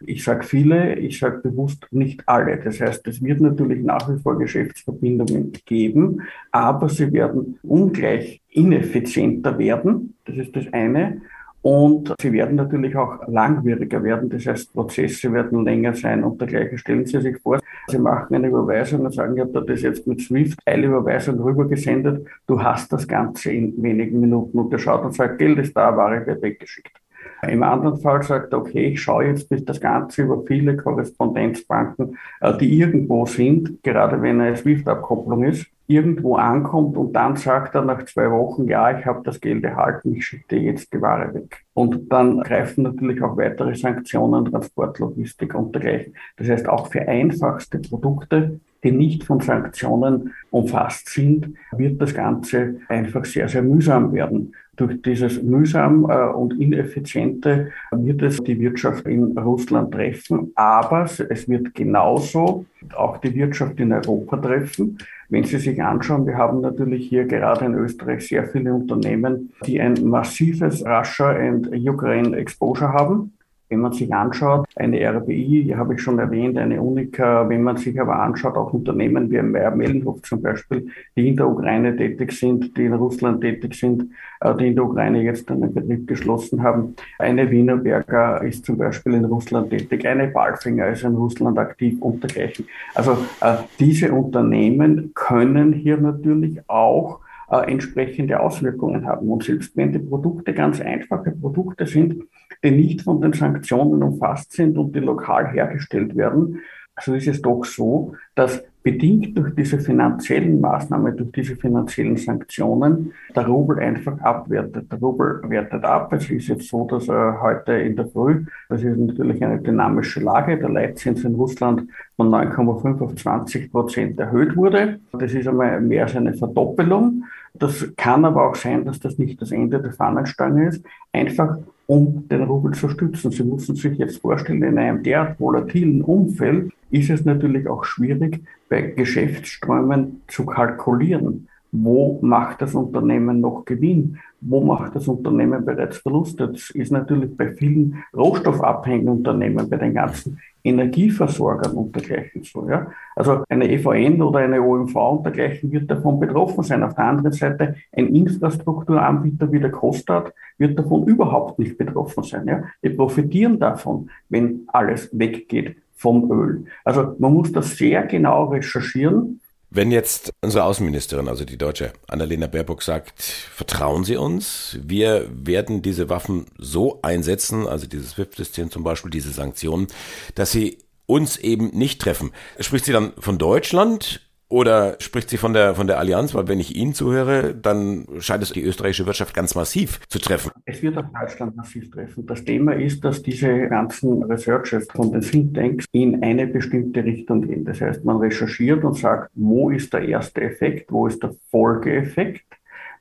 Ich 0.07 0.24
sage 0.24 0.44
viele, 0.44 0.96
ich 0.96 1.19
sage 1.19 1.40
bewusst 1.40 1.88
nicht 1.92 2.27
alle. 2.27 2.58
Das 2.58 2.79
heißt, 2.79 3.08
es 3.08 3.24
wird 3.24 3.41
natürlich 3.41 3.84
nach 3.84 4.10
wie 4.10 4.20
vor 4.20 4.38
Geschäftsverbindungen 4.38 5.51
geben, 5.65 6.22
aber 6.51 6.89
sie 6.89 7.12
werden 7.12 7.60
ungleich 7.63 8.41
ineffizienter 8.51 9.58
werden. 9.58 10.15
Das 10.25 10.38
ist 10.38 10.56
das 10.56 10.65
eine. 10.72 11.22
Und 11.65 12.13
sie 12.22 12.32
werden 12.32 12.58
natürlich 12.58 12.96
auch 12.96 13.27
langwieriger 13.27 14.03
werden. 14.03 14.29
Das 14.29 14.46
heißt, 14.46 14.72
Prozesse 14.72 15.34
werden 15.34 15.65
länger 15.65 15.96
sein 15.96 16.24
und 16.24 16.39
dergleichen. 16.39 16.77
Stellen 16.77 17.08
Sie 17.08 17.20
sich 17.20 17.38
vor, 17.39 17.60
Sie 17.88 17.98
machen 17.98 18.36
eine 18.36 18.50
Überweisung 18.50 19.03
und 19.03 19.15
sagen, 19.15 19.36
ich 19.36 19.41
habe 19.41 19.65
das 19.65 19.82
jetzt 19.82 20.06
mit 20.06 20.22
Swift 20.22 20.60
eine 20.63 20.86
Überweisung 20.86 21.39
rübergesendet. 21.39 22.27
Du 22.46 22.62
hast 22.62 22.94
das 22.94 23.08
Ganze 23.08 23.51
in 23.51 23.82
wenigen 23.82 24.20
Minuten. 24.20 24.60
Und 24.60 24.72
der 24.72 24.77
schaut 24.77 25.06
und 25.06 25.15
sagt, 25.15 25.39
Geld 25.39 25.58
ist 25.58 25.75
da, 25.75 25.98
Ware 25.98 26.24
wird 26.27 26.44
weggeschickt. 26.44 27.01
Im 27.50 27.64
anderen 27.64 27.98
Fall 28.00 28.24
sagt 28.24 28.54
er, 28.54 28.60
okay, 28.60 28.88
ich 28.88 29.02
schaue 29.02 29.25
jetzt 29.25 29.50
bis 29.50 29.64
das 29.66 29.80
Ganze 29.80 30.24
über 30.24 30.44
viele 30.46 30.78
Korrespondenzbanken, 30.78 32.18
äh, 32.42 32.58
die 32.58 32.80
irgendwo 32.80 33.25
sind, 33.25 33.82
gerade 33.84 34.22
wenn 34.22 34.42
eine 34.42 34.56
SWIFT-Abkopplung 34.56 35.44
ist, 35.44 35.68
irgendwo 35.88 36.36
ankommt 36.36 36.98
und 36.98 37.14
dann 37.14 37.36
sagt 37.36 37.75
er 37.75 37.84
nach 37.84 38.04
zwei 38.06 38.32
Wochen, 38.32 38.68
ja, 38.68 38.98
ich 38.98 39.06
habe 39.06 39.22
das 39.24 39.40
Geld 39.40 39.64
erhalten, 39.64 40.16
ich 40.16 40.25
schicke 40.25 40.56
dir 40.56 40.62
jetzt 40.62 40.92
die 40.94 41.02
Ware 41.02 41.34
weg. 41.34 41.64
Und 41.74 42.12
dann 42.12 42.42
greifen 42.42 42.84
natürlich 42.84 43.22
auch 43.22 43.38
weitere 43.38 43.75
Sanktionen, 43.75 44.46
Transportlogistik 44.46 45.54
und 45.54 45.75
dergleichen. 45.75 46.16
Das 46.38 46.50
heißt, 46.50 46.68
auch 46.68 46.88
für 46.88 47.08
einfachste 47.08 47.80
Produkte, 47.80 48.60
die 48.84 48.92
nicht 48.92 49.24
von 49.24 49.40
Sanktionen 49.40 50.34
umfasst 50.52 51.10
sind, 51.10 51.56
wird 51.72 52.02
das 52.02 52.14
Ganze 52.14 52.78
einfach 52.88 53.25
sehr, 53.25 53.50
sehr 53.50 53.64
mühsam 53.64 54.14
werden. 54.14 54.54
Durch 54.75 55.01
dieses 55.01 55.41
mühsam 55.41 56.10
äh, 56.10 56.27
und 56.34 56.60
ineffiziente 56.60 57.72
wird 57.91 58.22
es 58.22 58.38
die 58.44 58.60
Wirtschaft 58.60 59.05
in 59.05 59.38
Russland 59.38 59.94
treffen, 59.94 60.51
aber 60.55 61.05
es 61.05 61.48
wird 61.48 61.74
genauso 61.74 62.65
auch 62.96 63.17
die 63.17 63.34
Wirtschaft 63.34 63.79
in 63.79 63.94
Europa 63.94 64.38
treffen. 64.38 64.98
Wenn 65.29 65.44
Sie 65.44 65.58
sich 65.58 65.82
anschauen, 65.82 66.27
wir 66.27 66.38
haben 66.38 66.62
natürlich 66.62 67.08
hier 67.08 67.25
gerade 67.25 67.65
in 67.65 67.74
Österreich 67.74 68.27
sehr 68.27 68.48
viele 68.48 68.74
Unternehmen, 68.74 69.53
die 69.65 69.79
ein 69.79 69.96
massives 70.03 70.86
Russia 70.86 71.29
and 71.32 71.67
Ukraine 71.74 72.36
Exposure 72.38 72.94
haben. 72.94 73.35
Wenn 73.69 73.79
man 73.79 73.93
sich 73.93 74.13
anschaut, 74.13 74.67
eine 74.75 75.00
RBI, 75.00 75.74
habe 75.75 75.95
ich 75.95 76.01
schon 76.01 76.19
erwähnt, 76.19 76.57
eine 76.57 76.79
Unica, 76.81 77.50
wenn 77.50 77.63
man 77.63 77.77
sich 77.77 78.00
aber 78.00 78.19
anschaut, 78.19 78.55
auch 78.57 78.74
Unternehmen 78.74 79.31
wie 79.31 79.41
Meyer-Mellenhof 79.41 80.22
zum 80.22 80.41
Beispiel, 80.41 80.88
die 81.15 81.29
in 81.29 81.36
der 81.36 81.48
Ukraine 81.48 81.95
tätig 81.95 82.31
sind, 82.34 82.77
die 82.77 82.86
in 82.86 82.93
Russland 82.93 83.41
tätig 83.41 83.74
sind, 83.74 84.12
äh, 84.41 84.55
die 84.55 84.67
in 84.67 84.75
der 84.75 84.86
Ukraine 84.86 85.24
jetzt 85.24 85.50
einen 85.50 85.74
Betrieb 85.74 86.05
geschlossen 86.07 86.62
haben. 86.62 86.95
Eine 87.17 87.50
Wienerberger 87.50 88.43
ist 88.43 88.65
zum 88.65 88.77
Beispiel 88.77 89.15
in 89.15 89.25
Russland 89.25 89.72
tätig, 89.72 90.07
eine 90.07 90.27
Balfinger 90.27 90.89
ist 90.89 91.03
in 91.03 91.15
Russland 91.15 91.57
aktiv 91.57 92.00
und 92.01 92.22
dergleichen. 92.22 92.67
Also 92.93 93.17
äh, 93.41 93.55
diese 93.79 94.12
Unternehmen 94.12 95.12
können 95.15 95.74
hier 95.74 95.98
natürlich 95.98 96.62
auch 96.69 97.25
äh, 97.50 97.72
entsprechende 97.72 98.40
Auswirkungen 98.40 99.06
haben. 99.06 99.30
Und 99.30 99.44
selbst 99.44 99.75
wenn 99.78 99.92
die 99.92 100.00
Produkte 100.00 100.54
ganz 100.54 100.82
einfache 100.82 101.32
Produkte 101.32 101.86
sind, 101.86 102.24
die 102.64 102.72
nicht 102.72 103.02
von 103.02 103.22
den 103.22 103.34
Sanktionen 103.34 104.02
umfasst 104.04 104.54
sind 104.54 104.78
und 104.78 104.96
die 104.96 105.00
lokal 105.00 105.52
hergestellt 105.52 106.16
werden, 106.16 106.60
so 107.00 107.14
ist 107.14 107.28
es 107.28 107.42
doch 107.42 107.66
so, 107.66 108.14
dass 108.36 108.64
bedingt 108.86 109.36
durch 109.36 109.56
diese 109.56 109.80
finanziellen 109.80 110.62
Maßnahmen, 110.62 111.18
durch 111.18 111.32
diese 111.32 111.56
finanziellen 111.56 112.18
Sanktionen, 112.18 113.13
der 113.36 113.48
Rubel 113.48 113.80
einfach 113.80 114.20
abwertet. 114.22 114.92
Der 114.92 115.00
Rubel 115.00 115.42
wertet 115.50 115.84
ab. 115.84 116.13
Es 116.13 116.30
ist 116.30 116.48
jetzt 116.50 116.70
so, 116.70 116.86
dass 116.86 117.10
er 117.10 117.42
heute 117.42 117.74
in 117.74 117.96
der 117.96 118.06
Früh, 118.06 118.46
das 118.70 118.84
ist 118.84 118.96
natürlich 118.96 119.44
eine 119.44 119.60
dynamische 119.60 120.20
Lage, 120.20 120.60
der 120.60 120.70
Leitzins 120.70 121.24
in 121.24 121.34
Russland 121.34 121.89
von 122.15 122.30
9,5 122.30 123.01
auf 123.01 123.15
20 123.15 123.72
Prozent 123.72 124.20
erhöht 124.20 124.56
wurde. 124.56 125.00
Das 125.13 125.34
ist 125.34 125.48
einmal 125.48 125.82
mehr 125.82 126.04
als 126.04 126.15
eine 126.15 126.36
Verdoppelung. 126.36 127.24
Das 127.59 127.85
kann 127.95 128.25
aber 128.25 128.50
auch 128.50 128.55
sein, 128.55 128.85
dass 128.85 129.00
das 129.00 129.17
nicht 129.17 129.41
das 129.41 129.51
Ende 129.51 129.81
der 129.81 129.93
Fahnenstange 129.93 130.67
ist. 130.67 130.83
Einfach 131.13 131.57
um 131.88 132.27
den 132.27 132.43
Rubel 132.43 132.74
zu 132.74 132.89
stützen. 132.89 133.31
Sie 133.31 133.43
müssen 133.43 133.75
sich 133.75 133.97
jetzt 133.97 134.17
vorstellen, 134.17 134.63
in 134.63 134.77
einem 134.77 135.03
derart 135.03 135.39
volatilen 135.39 136.01
Umfeld 136.01 136.71
ist 136.89 137.09
es 137.09 137.25
natürlich 137.25 137.67
auch 137.67 137.83
schwierig, 137.83 138.41
bei 138.69 138.81
Geschäftsströmen 138.81 140.21
zu 140.27 140.45
kalkulieren. 140.45 141.47
Wo 141.84 142.20
macht 142.22 142.62
das 142.62 142.74
Unternehmen 142.74 143.41
noch 143.41 143.65
Gewinn? 143.65 144.17
Wo 144.41 144.62
macht 144.62 144.96
das 144.96 145.08
Unternehmen 145.08 145.65
bereits 145.65 145.98
Verluste? 145.98 146.48
Das 146.48 146.70
ist 146.70 146.91
natürlich 146.91 147.36
bei 147.36 147.53
vielen 147.53 148.03
rohstoffabhängigen 148.15 149.10
Unternehmen, 149.10 149.70
bei 149.70 149.77
den 149.77 149.94
ganzen 149.94 150.39
Energieversorgern 150.63 151.74
und 151.74 151.96
dergleichen 151.96 152.44
so. 152.44 152.67
Ja? 152.70 152.88
Also 153.15 153.44
eine 153.50 153.70
EVN 153.70 154.22
oder 154.22 154.39
eine 154.39 154.62
OMV 154.62 154.96
und 154.96 155.25
dergleichen 155.25 155.72
wird 155.72 155.89
davon 155.91 156.20
betroffen 156.20 156.63
sein. 156.63 156.84
Auf 156.84 156.96
der 156.96 157.05
anderen 157.05 157.32
Seite 157.32 157.75
ein 157.91 158.08
Infrastrukturanbieter 158.08 159.51
wie 159.51 159.60
der 159.60 159.72
Kostat 159.72 160.34
wird 160.58 160.77
davon 160.79 161.05
überhaupt 161.05 161.60
nicht 161.60 161.77
betroffen 161.77 162.24
sein. 162.24 162.48
Ja? 162.48 162.63
Die 162.84 162.89
profitieren 162.89 163.60
davon, 163.60 164.10
wenn 164.29 164.62
alles 164.67 165.10
weggeht 165.12 165.77
vom 165.94 166.32
Öl. 166.32 166.65
Also 166.84 167.15
man 167.20 167.34
muss 167.34 167.51
das 167.51 167.77
sehr 167.77 168.03
genau 168.03 168.46
recherchieren. 168.46 169.41
Wenn 169.75 169.91
jetzt 169.91 170.32
unsere 170.39 170.63
Außenministerin, 170.63 171.27
also 171.27 171.44
die 171.44 171.58
deutsche 171.58 171.91
Annalena 172.08 172.48
Baerbock 172.48 172.82
sagt, 172.82 173.22
vertrauen 173.22 174.05
Sie 174.05 174.15
uns, 174.15 174.77
wir 174.82 175.29
werden 175.29 175.82
diese 175.82 176.08
Waffen 176.08 176.46
so 176.58 177.00
einsetzen, 177.01 177.67
also 177.67 177.86
dieses 177.86 178.12
SWIFT-System 178.12 178.72
zum 178.72 178.86
Beispiel, 178.86 179.12
diese 179.12 179.32
Sanktionen, 179.32 179.88
dass 180.34 180.53
sie 180.53 180.77
uns 181.08 181.36
eben 181.36 181.72
nicht 181.77 182.00
treffen. 182.00 182.32
Spricht 182.58 182.86
sie 182.86 182.94
dann 182.94 183.12
von 183.20 183.38
Deutschland 183.38 184.22
oder 184.48 184.98
spricht 185.00 185.30
sie 185.30 185.38
von 185.38 185.54
der, 185.54 185.75
von 185.75 185.88
der 185.88 185.98
Allianz? 185.98 186.36
Weil 186.36 186.48
wenn 186.48 186.60
ich 186.60 186.75
Ihnen 186.75 186.94
zuhöre, 186.94 187.56
dann 187.56 188.06
scheint 188.20 188.44
es 188.44 188.52
die 188.52 188.62
österreichische 188.62 189.06
Wirtschaft 189.06 189.34
ganz 189.34 189.56
massiv 189.56 190.00
zu 190.08 190.20
treffen. 190.20 190.52
Es 190.66 190.82
wird 190.82 190.98
auch 190.98 191.06
Deutschland 191.20 191.56
massiv 191.56 191.90
treffen. 191.90 192.25
Das 192.25 192.44
Thema 192.46 192.74
ist, 192.74 193.04
dass 193.04 193.22
diese 193.22 193.68
ganzen 193.68 194.24
Researches 194.24 194.88
von 194.94 195.12
den 195.12 195.22
Thinktanks 195.22 195.86
in 195.92 196.22
eine 196.24 196.48
bestimmte 196.48 197.04
Richtung 197.04 197.42
gehen. 197.42 197.66
Das 197.66 197.82
heißt, 197.82 198.06
man 198.06 198.18
recherchiert 198.18 198.84
und 198.84 198.98
sagt, 198.98 199.32
wo 199.34 199.70
ist 199.70 199.94
der 199.94 200.08
erste 200.08 200.42
Effekt, 200.42 200.92
wo 200.92 201.08
ist 201.08 201.24
der 201.24 201.34
Folgeeffekt 201.50 202.46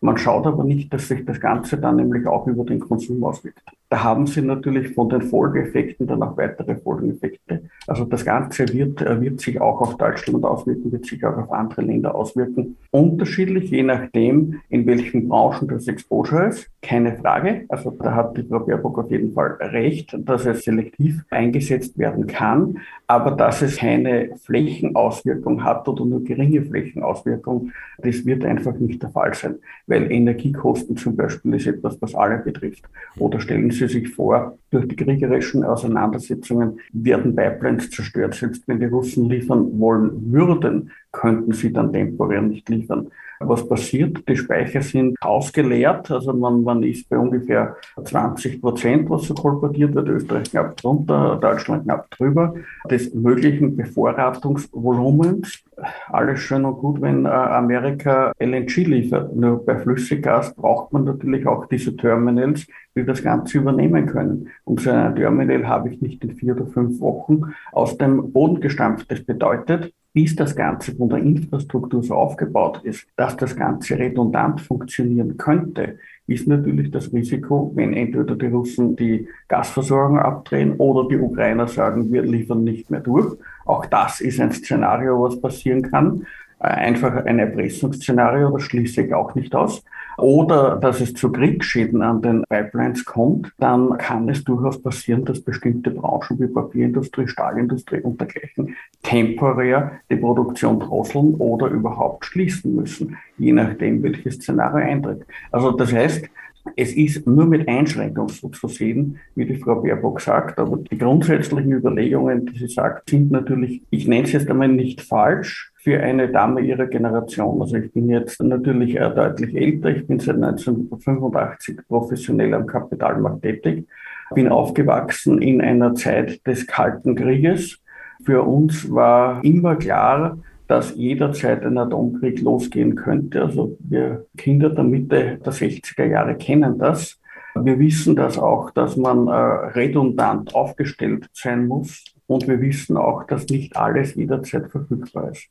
man 0.05 0.19
schaut 0.19 0.47
aber 0.47 0.65
nicht, 0.65 0.93
dass 0.93 1.09
sich 1.09 1.25
das 1.25 1.41
Ganze 1.41 1.79
dann 1.79 1.97
nämlich 1.97 2.27
auch 2.27 2.47
über 2.47 2.65
den 2.65 2.79
Konsum 2.79 3.25
auswirkt. 3.25 3.63
Da 3.89 4.03
haben 4.03 4.27
Sie 4.27 4.43
natürlich 4.43 4.95
von 4.95 5.09
den 5.09 5.23
Folgeeffekten 5.23 6.07
dann 6.07 6.23
auch 6.23 6.37
weitere 6.37 6.77
Folgeneffekte. 6.77 7.63
Also 7.87 8.05
das 8.05 8.25
Ganze 8.25 8.69
wird, 8.73 9.01
äh, 9.01 9.21
wird 9.21 9.41
sich 9.41 9.61
auch 9.61 9.81
auf 9.81 9.97
Deutschland 9.97 10.45
auswirken, 10.45 10.93
wird 10.93 11.07
sich 11.07 11.25
auch 11.25 11.37
auf 11.37 11.53
andere 11.53 11.83
Länder 11.83 12.15
auswirken. 12.15 12.77
Unterschiedlich, 12.91 13.71
je 13.71 13.83
nachdem, 13.83 14.61
in 14.69 14.87
welchen 14.87 15.29
Branchen 15.29 15.69
das 15.69 15.89
Exposure 15.89 16.49
ist. 16.49 16.69
Keine 16.83 17.17
Frage. 17.17 17.65
Also 17.69 17.91
da 17.91 18.15
hat 18.15 18.37
die 18.37 18.43
Frau 18.43 18.61
Baerbock 18.61 18.99
auf 18.99 19.11
jeden 19.11 19.33
Fall 19.33 19.53
recht, 19.61 20.15
dass 20.19 20.45
es 20.45 20.65
selektiv 20.65 21.25
eingesetzt 21.31 21.97
werden 21.99 22.27
kann. 22.27 22.79
Aber 23.07 23.31
dass 23.31 23.63
es 23.63 23.77
keine 23.77 24.37
Flächenauswirkung 24.45 25.65
hat 25.65 25.89
oder 25.89 26.05
nur 26.05 26.25
geringe 26.25 26.63
Flächenauswirkung, 26.63 27.71
das 27.99 28.27
wird 28.27 28.45
einfach 28.45 28.75
nicht 28.75 29.03
der 29.03 29.11
Fall 29.11 29.33
sein 29.35 29.57
weil 29.95 30.11
Energiekosten 30.11 30.97
zum 30.97 31.15
Beispiel 31.15 31.55
ist 31.55 31.69
etwas, 31.69 31.97
was 32.03 32.17
alle 32.17 32.39
betrifft. 32.39 32.83
Oder 33.19 33.39
stellen 33.39 33.71
Sie 33.71 33.87
sich 33.87 34.09
vor, 34.09 34.59
durch 34.71 34.89
die 34.89 34.97
kriegerischen 34.97 35.63
Auseinandersetzungen 35.63 36.81
werden 36.93 37.37
Pipelines 37.37 37.91
zerstört. 37.91 38.35
Selbst 38.35 38.67
wenn 38.67 38.81
die 38.81 38.87
Russen 38.87 39.31
liefern 39.31 39.79
wollen 39.79 40.33
würden, 40.33 40.91
könnten 41.13 41.53
sie 41.53 41.73
dann 41.73 41.93
temporär 41.93 42.43
nicht 42.43 42.69
liefern. 42.69 43.09
Was 43.49 43.69
passiert? 43.69 44.29
Die 44.29 44.37
Speicher 44.37 44.83
sind 44.83 45.17
ausgeleert, 45.21 46.11
also 46.11 46.33
man, 46.33 46.63
man 46.63 46.83
ist 46.83 47.09
bei 47.09 47.19
ungefähr 47.19 47.77
20 48.03 48.61
Prozent, 48.61 49.11
was 49.11 49.25
so 49.25 49.35
kolportiert 49.35 49.95
wird, 49.95 50.09
Österreich 50.09 50.51
knapp 50.51 50.77
drunter, 50.77 51.39
Deutschland 51.41 51.85
knapp 51.85 52.11
drüber, 52.11 52.55
des 52.91 53.13
möglichen 53.15 53.77
Bevorratungsvolumens. 53.77 55.63
Alles 56.09 56.41
schön 56.41 56.65
und 56.65 56.79
gut, 56.79 57.01
wenn 57.01 57.27
äh, 57.27 57.29
Amerika 57.29 58.33
LNG 58.39 58.77
liefert. 58.87 59.35
Nur 59.35 59.65
bei 59.65 59.77
Flüssiggas 59.79 60.55
braucht 60.55 60.93
man 60.93 61.05
natürlich 61.05 61.47
auch 61.47 61.67
diese 61.67 61.97
Terminals, 61.97 62.67
die 62.97 63.05
das 63.05 63.23
Ganze 63.23 63.59
übernehmen 63.59 64.07
können. 64.07 64.49
Und 64.65 64.81
so 64.81 64.91
ein 64.91 65.17
Terminal 65.17 65.67
habe 65.67 65.91
ich 65.91 66.01
nicht 66.01 66.23
in 66.25 66.35
vier 66.35 66.55
oder 66.55 66.67
fünf 66.67 67.01
Wochen 67.01 67.55
aus 67.73 67.99
dem 67.99 68.33
Boden 68.33 68.61
gestampft. 68.61 69.11
Das 69.11 69.23
bedeutet, 69.23 69.93
bis 70.13 70.37
das 70.37 70.55
Ganze 70.55 70.95
von 70.95 71.09
der 71.09 71.19
Infrastruktur 71.19 72.03
so 72.03 72.15
aufgebaut 72.15 72.81
ist, 72.85 73.07
dass 73.17 73.37
das 73.37 73.57
Ganze 73.57 73.99
redundant 73.99 74.61
funktionieren 74.61 75.37
könnte, 75.37 75.99
ist 76.27 76.47
natürlich 76.47 76.91
das 76.93 77.13
Risiko, 77.13 77.73
wenn 77.75 77.93
entweder 77.93 78.37
die 78.37 78.47
Russen 78.47 78.97
die 78.97 79.29
Gasversorgung 79.49 80.19
abdrehen 80.21 80.77
oder 80.77 81.09
die 81.09 81.19
Ukrainer 81.19 81.67
sagen, 81.67 82.13
wir 82.13 82.23
liefern 82.23 82.65
nicht 82.65 82.91
mehr 82.91 83.01
durch. 83.01 83.37
Auch 83.67 83.87
das 83.87 84.21
ist 84.21 84.41
ein 84.41 84.53
Szenario, 84.53 85.21
was 85.21 85.41
passieren 85.41 85.83
kann. 85.83 86.27
Äh, 86.61 86.69
einfach 86.69 87.27
ein 87.27 87.41
Erpressungsszenario, 87.41 88.51
das 88.51 88.63
schließe 88.63 89.03
ich 89.03 89.15
auch 89.15 89.35
nicht 89.35 89.55
aus 89.55 89.85
oder 90.17 90.77
dass 90.77 91.01
es 91.01 91.15
zu 91.15 91.31
Kriegsschäden 91.31 92.03
an 92.03 92.23
den 92.23 92.45
Pipelines 92.49 93.05
kommt, 93.05 93.53
dann 93.59 93.97
kann 93.99 94.29
es 94.29 94.45
durchaus 94.45 94.81
passieren, 94.83 95.25
dass 95.25 95.41
bestimmte 95.41 95.91
Branchen 95.91 96.39
wie 96.39 96.47
Papierindustrie, 96.47 97.29
Stahlindustrie 97.29 98.01
und 98.01 98.21
dergleichen 98.21 98.77
temporär 99.03 100.01
die 100.11 100.17
Produktion 100.17 100.81
drosseln 100.81 101.35
oder 101.35 101.69
überhaupt 101.69 102.25
schließen 102.25 102.75
müssen, 102.75 103.17
je 103.39 103.53
nachdem, 103.53 104.03
welches 104.03 104.37
Szenario 104.37 104.85
eintritt. 104.85 105.27
Also 105.51 105.73
das 105.73 105.93
heißt, 105.93 106.29
es 106.77 106.95
ist 106.95 107.27
nur 107.27 107.47
mit 107.47 107.69
Einschränkung 107.69 108.29
so 108.29 108.49
zu 108.49 108.69
sehen, 108.69 109.19
wie 109.35 109.45
die 109.45 109.57
Frau 109.57 109.83
Baerbock 109.83 110.21
sagt, 110.21 110.59
aber 110.59 110.79
die 110.79 110.99
grundsätzlichen 110.99 111.73
Überlegungen, 111.73 112.47
die 112.47 112.59
sie 112.59 112.69
sagt, 112.69 113.11
sind 113.11 113.31
natürlich, 113.31 113.83
ich 113.91 114.09
nenne 114.09 114.25
es 114.25 114.33
jetzt 114.33 114.49
einmal 114.49 114.69
nicht 114.69 115.03
falsch, 115.03 115.73
für 115.85 116.01
eine 116.01 116.29
Dame 116.31 116.63
ihrer 116.63 116.87
Generation. 116.87 117.61
Also 117.61 117.77
ich 117.77 117.93
bin 117.93 118.09
jetzt 118.09 118.43
natürlich 118.43 118.97
äh, 118.97 119.15
deutlich 119.15 119.55
älter. 119.55 119.91
Ich 119.91 120.07
bin 120.07 120.19
seit 120.19 120.37
1985 120.37 121.87
professionell 121.87 122.55
am 122.55 122.67
Kapitalmarkt 122.67 123.43
tätig. 123.43 123.87
Bin 124.35 124.49
aufgewachsen 124.49 125.43
in 125.43 125.61
einer 125.61 125.95
Zeit 125.95 126.45
des 126.47 126.67
Kalten 126.67 127.15
Krieges. 127.15 127.81
Für 128.25 128.45
uns 128.45 128.91
war 128.91 129.45
immer 129.45 129.77
klar, 129.77 130.39
dass 130.67 130.95
jederzeit 130.95 131.65
ein 131.65 131.79
Atomkrieg 131.79 132.41
losgehen 132.41 132.95
könnte. 132.95 133.43
Also 133.43 133.77
wir 133.81 134.27
Kinder 134.37 134.71
der 134.71 134.85
Mitte 134.85 135.39
der 135.45 135.53
60er 135.53 136.07
Jahre 136.07 136.37
kennen 136.37 136.79
das. 136.79 137.21
Wir 137.55 137.79
wissen 137.79 138.17
das 138.17 138.39
auch, 138.39 138.71
dass 138.71 138.97
man 138.97 139.29
äh, 139.29 139.31
redundant 139.31 140.55
aufgestellt 140.55 141.29
sein 141.33 141.67
muss. 141.67 142.05
Und 142.27 142.49
wir 142.49 142.61
wissen 142.61 142.97
auch, 142.97 143.25
dass 143.25 143.47
nicht 143.47 143.77
alles 143.77 144.15
jederzeit 144.15 144.71
verfügbar 144.71 145.31
ist. 145.31 145.49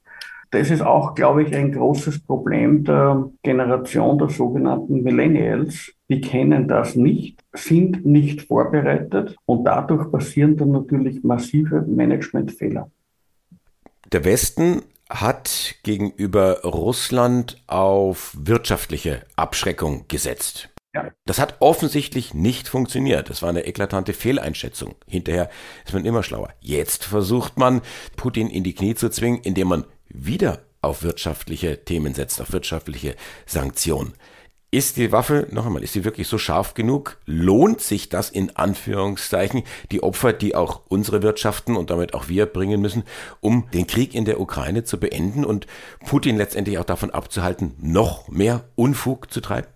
Das 0.53 0.69
ist 0.69 0.81
auch, 0.81 1.15
glaube 1.15 1.43
ich, 1.43 1.55
ein 1.55 1.71
großes 1.71 2.19
Problem 2.19 2.83
der 2.83 3.31
Generation 3.41 4.19
der 4.19 4.29
sogenannten 4.29 5.01
Millennials. 5.01 5.93
Die 6.09 6.21
kennen 6.21 6.67
das 6.67 6.95
nicht, 6.95 7.43
sind 7.53 8.05
nicht 8.05 8.43
vorbereitet 8.43 9.35
und 9.45 9.63
dadurch 9.63 10.11
passieren 10.11 10.55
dann 10.55 10.71
natürlich 10.71 11.23
massive 11.23 11.81
Managementfehler. 11.81 12.91
Der 14.11 14.25
Westen 14.25 14.83
hat 15.09 15.75
gegenüber 15.83 16.61
Russland 16.63 17.61
auf 17.67 18.35
wirtschaftliche 18.37 19.25
Abschreckung 19.35 20.05
gesetzt. 20.07 20.69
Ja. 20.93 21.11
Das 21.25 21.39
hat 21.39 21.55
offensichtlich 21.59 22.33
nicht 22.33 22.67
funktioniert. 22.67 23.29
Das 23.29 23.41
war 23.41 23.49
eine 23.49 23.65
eklatante 23.65 24.13
Fehleinschätzung. 24.13 24.95
Hinterher 25.07 25.49
ist 25.85 25.93
man 25.93 26.05
immer 26.05 26.21
schlauer. 26.21 26.53
Jetzt 26.59 27.03
versucht 27.03 27.57
man, 27.57 27.81
Putin 28.15 28.49
in 28.49 28.63
die 28.63 28.75
Knie 28.75 28.93
zu 28.93 29.09
zwingen, 29.09 29.41
indem 29.41 29.69
man 29.69 29.85
wieder 30.07 30.59
auf 30.81 31.01
wirtschaftliche 31.01 31.83
Themen 31.83 32.13
setzt, 32.13 32.41
auf 32.41 32.51
wirtschaftliche 32.51 33.15
Sanktionen. 33.45 34.13
Ist 34.73 34.97
die 34.97 35.11
Waffe, 35.11 35.45
noch 35.51 35.67
einmal, 35.67 35.83
ist 35.83 35.93
sie 35.93 36.03
wirklich 36.03 36.27
so 36.27 36.39
scharf 36.39 36.73
genug? 36.73 37.19
Lohnt 37.27 37.79
sich 37.79 38.09
das 38.09 38.31
in 38.31 38.55
Anführungszeichen, 38.55 39.61
die 39.91 40.01
Opfer, 40.01 40.33
die 40.33 40.55
auch 40.55 40.81
unsere 40.87 41.21
Wirtschaften 41.21 41.75
und 41.75 41.91
damit 41.91 42.15
auch 42.15 42.27
wir 42.27 42.47
bringen 42.47 42.81
müssen, 42.81 43.03
um 43.39 43.65
den 43.71 43.85
Krieg 43.85 44.15
in 44.15 44.25
der 44.25 44.41
Ukraine 44.41 44.83
zu 44.83 44.99
beenden 44.99 45.45
und 45.45 45.67
Putin 46.03 46.37
letztendlich 46.37 46.79
auch 46.79 46.85
davon 46.85 47.11
abzuhalten, 47.11 47.73
noch 47.79 48.29
mehr 48.29 48.63
Unfug 48.73 49.31
zu 49.31 49.41
treiben? 49.41 49.67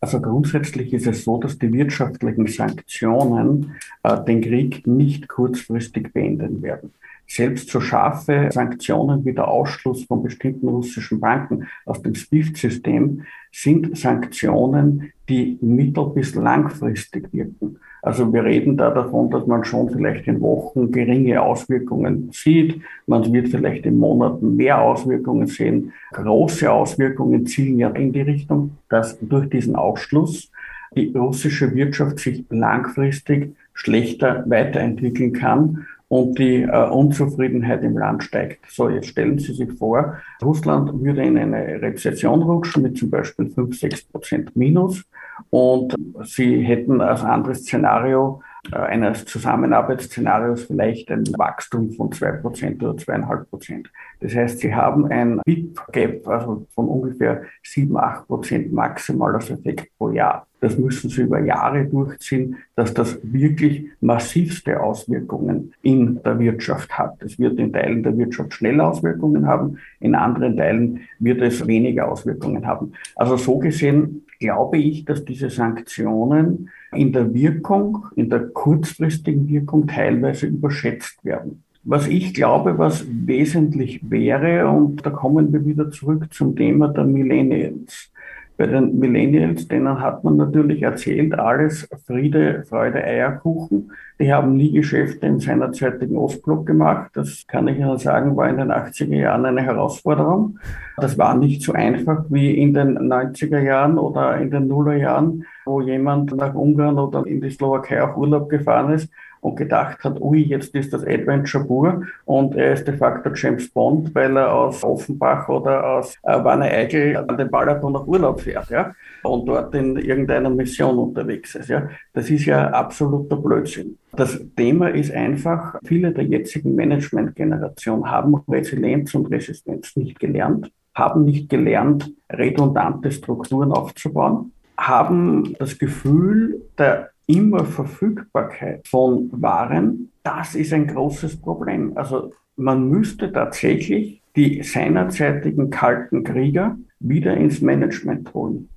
Also 0.00 0.20
grundsätzlich 0.20 0.92
ist 0.92 1.06
es 1.06 1.22
so, 1.22 1.38
dass 1.38 1.60
die 1.60 1.72
wirtschaftlichen 1.72 2.48
Sanktionen 2.48 3.76
äh, 4.02 4.20
den 4.24 4.40
Krieg 4.40 4.84
nicht 4.84 5.28
kurzfristig 5.28 6.12
beenden 6.12 6.60
werden. 6.60 6.92
Selbst 7.26 7.70
so 7.70 7.80
scharfe 7.80 8.48
Sanktionen 8.52 9.24
wie 9.24 9.32
der 9.32 9.48
Ausschluss 9.48 10.04
von 10.04 10.22
bestimmten 10.22 10.68
russischen 10.68 11.20
Banken 11.20 11.66
aus 11.86 12.02
dem 12.02 12.14
SWIFT-System 12.14 13.22
sind 13.50 13.96
Sanktionen, 13.96 15.12
die 15.28 15.58
mittel- 15.60 16.10
bis 16.14 16.34
langfristig 16.34 17.32
wirken. 17.32 17.78
Also 18.02 18.30
wir 18.34 18.44
reden 18.44 18.76
da 18.76 18.90
davon, 18.90 19.30
dass 19.30 19.46
man 19.46 19.64
schon 19.64 19.88
vielleicht 19.88 20.26
in 20.26 20.42
Wochen 20.42 20.92
geringe 20.92 21.40
Auswirkungen 21.40 22.28
sieht. 22.32 22.82
Man 23.06 23.32
wird 23.32 23.48
vielleicht 23.48 23.86
in 23.86 23.98
Monaten 23.98 24.56
mehr 24.56 24.82
Auswirkungen 24.82 25.46
sehen. 25.46 25.94
Große 26.12 26.70
Auswirkungen 26.70 27.46
zielen 27.46 27.78
ja 27.78 27.88
in 27.88 28.12
die 28.12 28.20
Richtung, 28.20 28.72
dass 28.90 29.18
durch 29.20 29.48
diesen 29.48 29.74
Ausschluss 29.74 30.50
die 30.94 31.12
russische 31.16 31.74
Wirtschaft 31.74 32.18
sich 32.18 32.44
langfristig 32.50 33.56
schlechter 33.72 34.44
weiterentwickeln 34.46 35.32
kann 35.32 35.86
und 36.08 36.38
die 36.38 36.62
äh, 36.62 36.88
Unzufriedenheit 36.88 37.82
im 37.82 37.96
Land 37.96 38.22
steigt. 38.22 38.64
So, 38.70 38.88
jetzt 38.88 39.08
stellen 39.08 39.38
Sie 39.38 39.52
sich 39.52 39.72
vor, 39.72 40.18
Russland 40.42 41.02
würde 41.02 41.22
in 41.22 41.38
eine 41.38 41.80
Rezession 41.80 42.42
rutschen 42.42 42.82
mit 42.82 42.98
zum 42.98 43.10
Beispiel 43.10 43.48
5, 43.48 43.78
6 43.78 44.04
Prozent 44.04 44.56
Minus 44.56 45.04
und 45.50 45.94
Sie 46.24 46.62
hätten 46.62 47.00
als 47.00 47.22
anderes 47.22 47.60
Szenario 47.60 48.42
eines 48.72 49.24
Zusammenarbeitsszenarios 49.26 50.64
vielleicht 50.64 51.10
ein 51.10 51.24
Wachstum 51.36 51.90
von 51.92 52.10
2% 52.10 52.82
oder 52.82 52.92
2,5%. 52.92 53.86
Das 54.20 54.34
heißt, 54.34 54.60
Sie 54.60 54.74
haben 54.74 55.06
ein 55.06 55.40
BIP-Gap, 55.44 56.26
also 56.26 56.66
von 56.74 56.88
ungefähr 56.88 57.42
7, 57.62 57.96
8% 57.96 58.72
maximal 58.72 59.34
als 59.34 59.50
Effekt 59.50 59.88
pro 59.98 60.10
Jahr. 60.10 60.46
Das 60.60 60.78
müssen 60.78 61.10
Sie 61.10 61.22
über 61.22 61.40
Jahre 61.40 61.84
durchziehen, 61.84 62.56
dass 62.74 62.94
das 62.94 63.18
wirklich 63.22 63.86
massivste 64.00 64.80
Auswirkungen 64.80 65.74
in 65.82 66.22
der 66.22 66.38
Wirtschaft 66.38 66.96
hat. 66.96 67.22
Es 67.22 67.38
wird 67.38 67.58
in 67.58 67.70
Teilen 67.70 68.02
der 68.02 68.16
Wirtschaft 68.16 68.54
schnell 68.54 68.80
Auswirkungen 68.80 69.46
haben, 69.46 69.76
in 70.00 70.14
anderen 70.14 70.56
Teilen 70.56 71.00
wird 71.18 71.42
es 71.42 71.66
weniger 71.66 72.10
Auswirkungen 72.10 72.66
haben. 72.66 72.94
Also 73.14 73.36
so 73.36 73.58
gesehen 73.58 74.23
glaube 74.38 74.78
ich, 74.78 75.04
dass 75.04 75.24
diese 75.24 75.50
Sanktionen 75.50 76.70
in 76.92 77.12
der 77.12 77.32
Wirkung, 77.34 78.06
in 78.16 78.30
der 78.30 78.48
kurzfristigen 78.48 79.48
Wirkung 79.48 79.86
teilweise 79.86 80.46
überschätzt 80.46 81.24
werden. 81.24 81.62
Was 81.82 82.06
ich 82.06 82.32
glaube, 82.32 82.78
was 82.78 83.06
wesentlich 83.08 84.00
wäre, 84.10 84.68
und 84.68 85.04
da 85.04 85.10
kommen 85.10 85.52
wir 85.52 85.66
wieder 85.66 85.90
zurück 85.90 86.32
zum 86.32 86.56
Thema 86.56 86.88
der 86.88 87.04
Millennials. 87.04 88.10
Bei 88.56 88.66
den 88.66 88.98
Millennials, 88.98 89.66
denen 89.66 90.00
hat 90.00 90.22
man 90.22 90.36
natürlich 90.36 90.82
erzählt, 90.82 91.34
alles 91.34 91.88
Friede, 92.06 92.64
Freude, 92.68 93.02
Eierkuchen. 93.02 93.90
Die 94.20 94.32
haben 94.32 94.56
nie 94.56 94.70
Geschäfte 94.70 95.26
im 95.26 95.40
seinerzeitigen 95.40 96.16
Ostblock 96.16 96.64
gemacht. 96.64 97.10
Das 97.14 97.44
kann 97.48 97.66
ich 97.66 97.78
Ihnen 97.78 97.98
sagen, 97.98 98.36
war 98.36 98.48
in 98.48 98.58
den 98.58 98.70
80er 98.70 99.16
Jahren 99.16 99.44
eine 99.44 99.62
Herausforderung. 99.62 100.60
Das 100.98 101.18
war 101.18 101.36
nicht 101.36 101.62
so 101.62 101.72
einfach 101.72 102.26
wie 102.28 102.56
in 102.56 102.74
den 102.74 102.96
90er 102.96 103.58
Jahren 103.58 103.98
oder 103.98 104.38
in 104.38 104.52
den 104.52 104.68
Nuller 104.68 104.96
Jahren, 104.96 105.44
wo 105.64 105.80
jemand 105.80 106.34
nach 106.36 106.54
Ungarn 106.54 106.98
oder 106.98 107.26
in 107.26 107.40
die 107.40 107.50
Slowakei 107.50 108.02
auf 108.02 108.16
Urlaub 108.16 108.48
gefahren 108.48 108.92
ist 108.92 109.08
und 109.44 109.56
gedacht 109.56 110.02
hat, 110.02 110.20
ui, 110.20 110.42
jetzt 110.42 110.74
ist 110.74 110.92
das 110.94 111.06
Adventure 111.06 111.64
pur 111.64 112.02
und 112.24 112.56
er 112.56 112.72
ist 112.72 112.88
de 112.88 112.96
facto 112.96 113.30
James 113.34 113.68
Bond, 113.68 114.14
weil 114.14 114.36
er 114.38 114.52
aus 114.52 114.82
Offenbach 114.82 115.48
oder 115.50 115.98
aus 115.98 116.16
äh, 116.22 116.42
Wanne 116.42 116.70
Eickel 116.70 117.16
an 117.16 117.36
den 117.36 117.50
Balaton 117.50 117.92
nach 117.92 118.06
Urlaub 118.06 118.40
fährt, 118.40 118.70
ja, 118.70 118.94
und 119.22 119.46
dort 119.46 119.74
in 119.74 119.96
irgendeiner 119.98 120.48
Mission 120.48 120.98
unterwegs 120.98 121.54
ist, 121.54 121.68
ja. 121.68 121.88
Das 122.14 122.30
ist 122.30 122.46
ja 122.46 122.70
absoluter 122.70 123.36
Blödsinn. 123.36 123.98
Das 124.16 124.40
Thema 124.56 124.88
ist 124.88 125.12
einfach, 125.12 125.78
viele 125.84 126.12
der 126.12 126.24
jetzigen 126.24 126.74
Management-Generation 126.74 128.10
haben 128.10 128.36
Resilienz 128.48 129.14
und 129.14 129.30
Resistenz 129.30 129.94
nicht 129.96 130.18
gelernt, 130.18 130.72
haben 130.94 131.26
nicht 131.26 131.50
gelernt, 131.50 132.10
redundante 132.32 133.10
Strukturen 133.10 133.72
aufzubauen, 133.72 134.53
haben 134.76 135.54
das 135.58 135.78
Gefühl 135.78 136.62
der 136.78 137.10
immer 137.26 137.64
Verfügbarkeit 137.64 138.86
von 138.86 139.30
Waren, 139.32 140.10
das 140.22 140.54
ist 140.54 140.72
ein 140.72 140.86
großes 140.86 141.40
Problem. 141.40 141.96
Also 141.96 142.32
man 142.56 142.88
müsste 142.88 143.32
tatsächlich 143.32 144.22
die 144.36 144.62
seinerzeitigen 144.62 145.70
kalten 145.70 146.24
Krieger 146.24 146.76
wieder 147.00 147.36
ins 147.36 147.60
Management 147.60 148.34
holen 148.34 148.68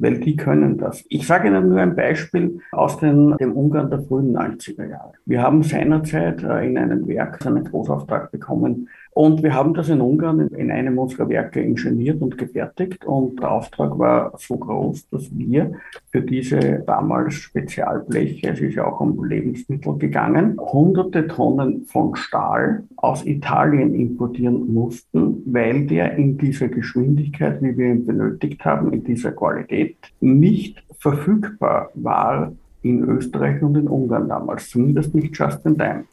weil 0.00 0.18
die 0.18 0.34
können 0.34 0.78
das. 0.78 1.04
Ich 1.08 1.26
sage 1.26 1.48
Ihnen 1.48 1.68
nur 1.68 1.78
ein 1.78 1.94
Beispiel 1.94 2.60
aus 2.72 2.98
den, 2.98 3.36
dem 3.36 3.52
Ungarn 3.52 3.90
der 3.90 4.00
frühen 4.00 4.36
90er 4.36 4.88
Jahre. 4.88 5.12
Wir 5.26 5.42
haben 5.42 5.62
seinerzeit 5.62 6.42
äh, 6.42 6.66
in 6.66 6.78
einem 6.78 7.06
Werk 7.06 7.44
einen 7.46 7.64
Großauftrag 7.64 8.32
bekommen 8.32 8.88
und 9.12 9.42
wir 9.42 9.54
haben 9.54 9.74
das 9.74 9.88
in 9.88 10.00
Ungarn 10.00 10.48
in 10.48 10.70
einem 10.70 10.98
unserer 10.98 11.28
Werke 11.28 11.60
ingeniert 11.60 12.22
und 12.22 12.38
gefertigt. 12.38 13.04
Und 13.04 13.40
der 13.40 13.50
Auftrag 13.50 13.98
war 13.98 14.32
so 14.38 14.56
groß, 14.56 15.08
dass 15.10 15.36
wir 15.36 15.72
für 16.12 16.22
diese 16.22 16.84
damals 16.86 17.34
Spezialbleche, 17.34 18.50
es 18.50 18.60
ist 18.60 18.76
ja 18.76 18.86
auch 18.86 19.00
um 19.00 19.24
Lebensmittel 19.24 19.98
gegangen, 19.98 20.58
hunderte 20.60 21.26
Tonnen 21.26 21.86
von 21.86 22.14
Stahl 22.14 22.84
aus 22.96 23.26
Italien 23.26 23.94
importieren 23.94 24.72
mussten, 24.72 25.42
weil 25.46 25.86
der 25.86 26.14
in 26.14 26.38
dieser 26.38 26.68
Geschwindigkeit, 26.68 27.60
wie 27.62 27.76
wir 27.76 27.86
ihn 27.86 28.06
benötigt 28.06 28.64
haben, 28.64 28.92
in 28.92 29.02
dieser 29.02 29.32
Qualität 29.32 29.96
nicht 30.20 30.84
verfügbar 30.98 31.90
war 31.94 32.52
in 32.82 33.02
Österreich 33.02 33.60
und 33.60 33.76
in 33.76 33.88
Ungarn 33.88 34.28
damals, 34.28 34.70
zumindest 34.70 35.14
nicht 35.14 35.36
just 35.36 35.66
in 35.66 35.76
time. 35.76 36.04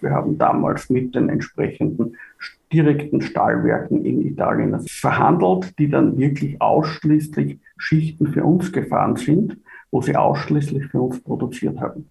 Wir 0.00 0.10
haben 0.10 0.38
damals 0.38 0.90
mit 0.90 1.14
den 1.14 1.28
entsprechenden 1.28 2.16
direkten 2.72 3.20
Stahlwerken 3.20 4.04
in 4.04 4.26
Italien 4.26 4.78
verhandelt, 4.86 5.78
die 5.78 5.88
dann 5.88 6.18
wirklich 6.18 6.60
ausschließlich 6.60 7.58
Schichten 7.78 8.28
für 8.28 8.44
uns 8.44 8.72
gefahren 8.72 9.16
sind, 9.16 9.56
wo 9.90 10.02
sie 10.02 10.16
ausschließlich 10.16 10.86
für 10.86 11.00
uns 11.00 11.20
produziert 11.20 11.80
haben. 11.80 12.08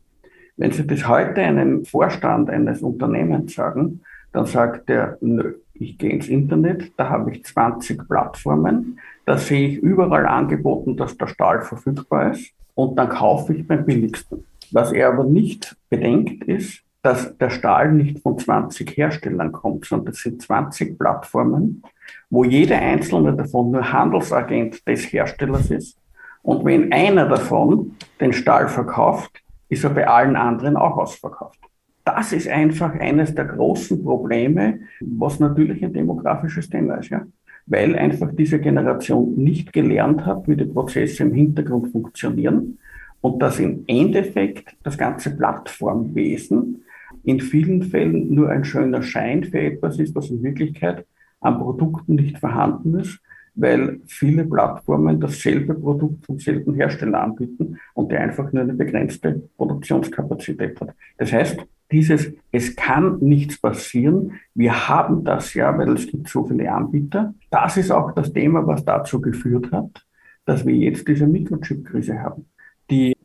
Wenn 0.55 0.71
Sie 0.71 0.87
das 0.87 1.07
heute 1.07 1.41
einem 1.41 1.85
Vorstand 1.85 2.49
eines 2.49 2.81
Unternehmens 2.81 3.53
sagen, 3.53 4.01
dann 4.33 4.47
sagt 4.47 4.89
er, 4.89 5.17
nö, 5.21 5.53
ich 5.75 5.99
gehe 5.99 6.09
ins 6.09 6.27
Internet, 6.27 6.91
da 6.97 7.09
habe 7.09 7.31
ich 7.31 7.45
20 7.45 8.07
Plattformen, 8.07 8.99
da 9.25 9.37
sehe 9.37 9.69
ich 9.69 9.77
überall 9.77 10.25
angeboten, 10.25 10.97
dass 10.97 11.15
der 11.15 11.27
Stahl 11.27 11.61
verfügbar 11.61 12.31
ist 12.31 12.51
und 12.73 12.97
dann 12.97 13.09
kaufe 13.09 13.53
ich 13.53 13.67
beim 13.67 13.85
billigsten. 13.85 14.45
Was 14.71 14.91
er 14.91 15.09
aber 15.09 15.23
nicht 15.23 15.75
bedenkt 15.89 16.43
ist, 16.45 16.83
dass 17.07 17.37
der 17.37 17.49
Stahl 17.49 17.93
nicht 17.93 18.19
von 18.19 18.37
20 18.37 18.97
Herstellern 18.97 19.53
kommt, 19.53 19.85
sondern 19.85 20.07
das 20.07 20.17
sind 20.17 20.41
20 20.41 20.99
Plattformen, 20.99 21.81
wo 22.29 22.43
jeder 22.43 22.79
einzelne 22.79 23.33
davon 23.33 23.71
nur 23.71 23.93
Handelsagent 23.93 24.85
des 24.85 25.05
Herstellers 25.13 25.71
ist. 25.71 25.97
Und 26.41 26.65
wenn 26.65 26.91
einer 26.91 27.25
davon 27.29 27.95
den 28.19 28.33
Stahl 28.33 28.67
verkauft, 28.67 29.31
ist 29.69 29.85
er 29.85 29.91
bei 29.91 30.05
allen 30.05 30.35
anderen 30.35 30.75
auch 30.75 30.97
ausverkauft. 30.97 31.57
Das 32.03 32.33
ist 32.33 32.49
einfach 32.49 32.93
eines 32.99 33.33
der 33.33 33.45
großen 33.45 34.03
Probleme, 34.03 34.79
was 34.99 35.39
natürlich 35.39 35.81
ein 35.85 35.93
demografisches 35.93 36.69
Thema 36.69 36.95
ist, 36.95 37.09
ja. 37.09 37.21
Weil 37.67 37.95
einfach 37.95 38.31
diese 38.33 38.59
Generation 38.59 39.33
nicht 39.35 39.71
gelernt 39.71 40.25
hat, 40.25 40.45
wie 40.49 40.57
die 40.57 40.65
Prozesse 40.65 41.23
im 41.23 41.33
Hintergrund 41.33 41.89
funktionieren 41.93 42.79
und 43.21 43.41
dass 43.41 43.59
im 43.59 43.85
Endeffekt 43.87 44.75
das 44.83 44.97
ganze 44.97 45.37
Plattformwesen 45.37 46.83
in 47.27 47.41
vielen 47.41 47.83
Fällen 47.83 48.33
nur 48.33 48.49
ein 48.49 48.63
schöner 48.63 49.01
Schein 49.01 49.43
für 49.43 49.59
etwas 49.59 49.99
ist, 49.99 50.15
was 50.15 50.29
in 50.29 50.41
Wirklichkeit 50.41 51.05
an 51.41 51.59
Produkten 51.59 52.15
nicht 52.15 52.39
vorhanden 52.39 52.97
ist, 52.99 53.19
weil 53.53 53.99
viele 54.07 54.45
Plattformen 54.45 55.19
dasselbe 55.19 55.73
Produkt 55.73 56.25
vom 56.25 56.39
selben 56.39 56.75
Hersteller 56.75 57.21
anbieten 57.21 57.77
und 57.95 58.11
der 58.13 58.21
einfach 58.21 58.53
nur 58.53 58.63
eine 58.63 58.73
begrenzte 58.73 59.43
Produktionskapazität 59.57 60.79
hat. 60.79 60.95
Das 61.17 61.33
heißt, 61.33 61.57
dieses, 61.91 62.31
es 62.53 62.77
kann 62.77 63.19
nichts 63.19 63.59
passieren. 63.59 64.39
Wir 64.55 64.87
haben 64.87 65.25
das 65.25 65.53
ja, 65.53 65.77
weil 65.77 65.89
es 65.93 66.07
gibt 66.07 66.29
so 66.29 66.45
viele 66.45 66.71
Anbieter. 66.71 67.33
Das 67.49 67.75
ist 67.75 67.91
auch 67.91 68.13
das 68.13 68.31
Thema, 68.31 68.65
was 68.65 68.85
dazu 68.85 69.19
geführt 69.19 69.73
hat, 69.73 70.05
dass 70.45 70.65
wir 70.65 70.75
jetzt 70.75 71.05
diese 71.05 71.27
Mikrochip-Krise 71.27 72.21
haben. 72.21 72.45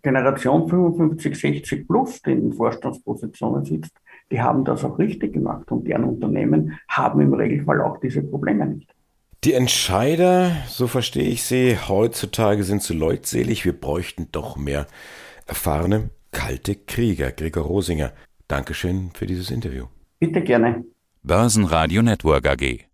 Generation 0.03 0.69
55, 0.69 1.39
60 1.39 1.89
plus, 1.89 2.21
die 2.23 2.33
in 2.33 2.53
Vorstandspositionen 2.53 3.65
sitzt, 3.65 3.93
die 4.31 4.41
haben 4.41 4.65
das 4.65 4.85
auch 4.85 4.99
richtig 4.99 5.33
gemacht 5.33 5.71
und 5.71 5.87
deren 5.87 6.05
Unternehmen 6.05 6.79
haben 6.89 7.21
im 7.21 7.33
Regelfall 7.33 7.81
auch 7.81 7.99
diese 8.01 8.23
Probleme 8.23 8.67
nicht. 8.67 8.93
Die 9.45 9.55
Entscheider, 9.55 10.53
so 10.69 10.87
verstehe 10.87 11.29
ich 11.29 11.43
sie, 11.43 11.77
heutzutage 11.77 12.63
sind 12.63 12.83
zu 12.83 12.95
leutselig. 12.95 13.65
Wir 13.65 13.73
bräuchten 13.73 14.29
doch 14.31 14.57
mehr 14.57 14.87
erfahrene, 15.47 16.11
kalte 16.31 16.77
Krieger. 16.77 17.33
Gregor 17.33 17.65
Rosinger, 17.65 18.13
Dankeschön 18.47 19.11
für 19.15 19.27
dieses 19.27 19.51
Interview. 19.51 19.87
Bitte 20.21 20.43
gerne. 20.43 20.85
Börsenradio 21.25 22.03
Network 22.03 22.47
AG. 22.47 22.92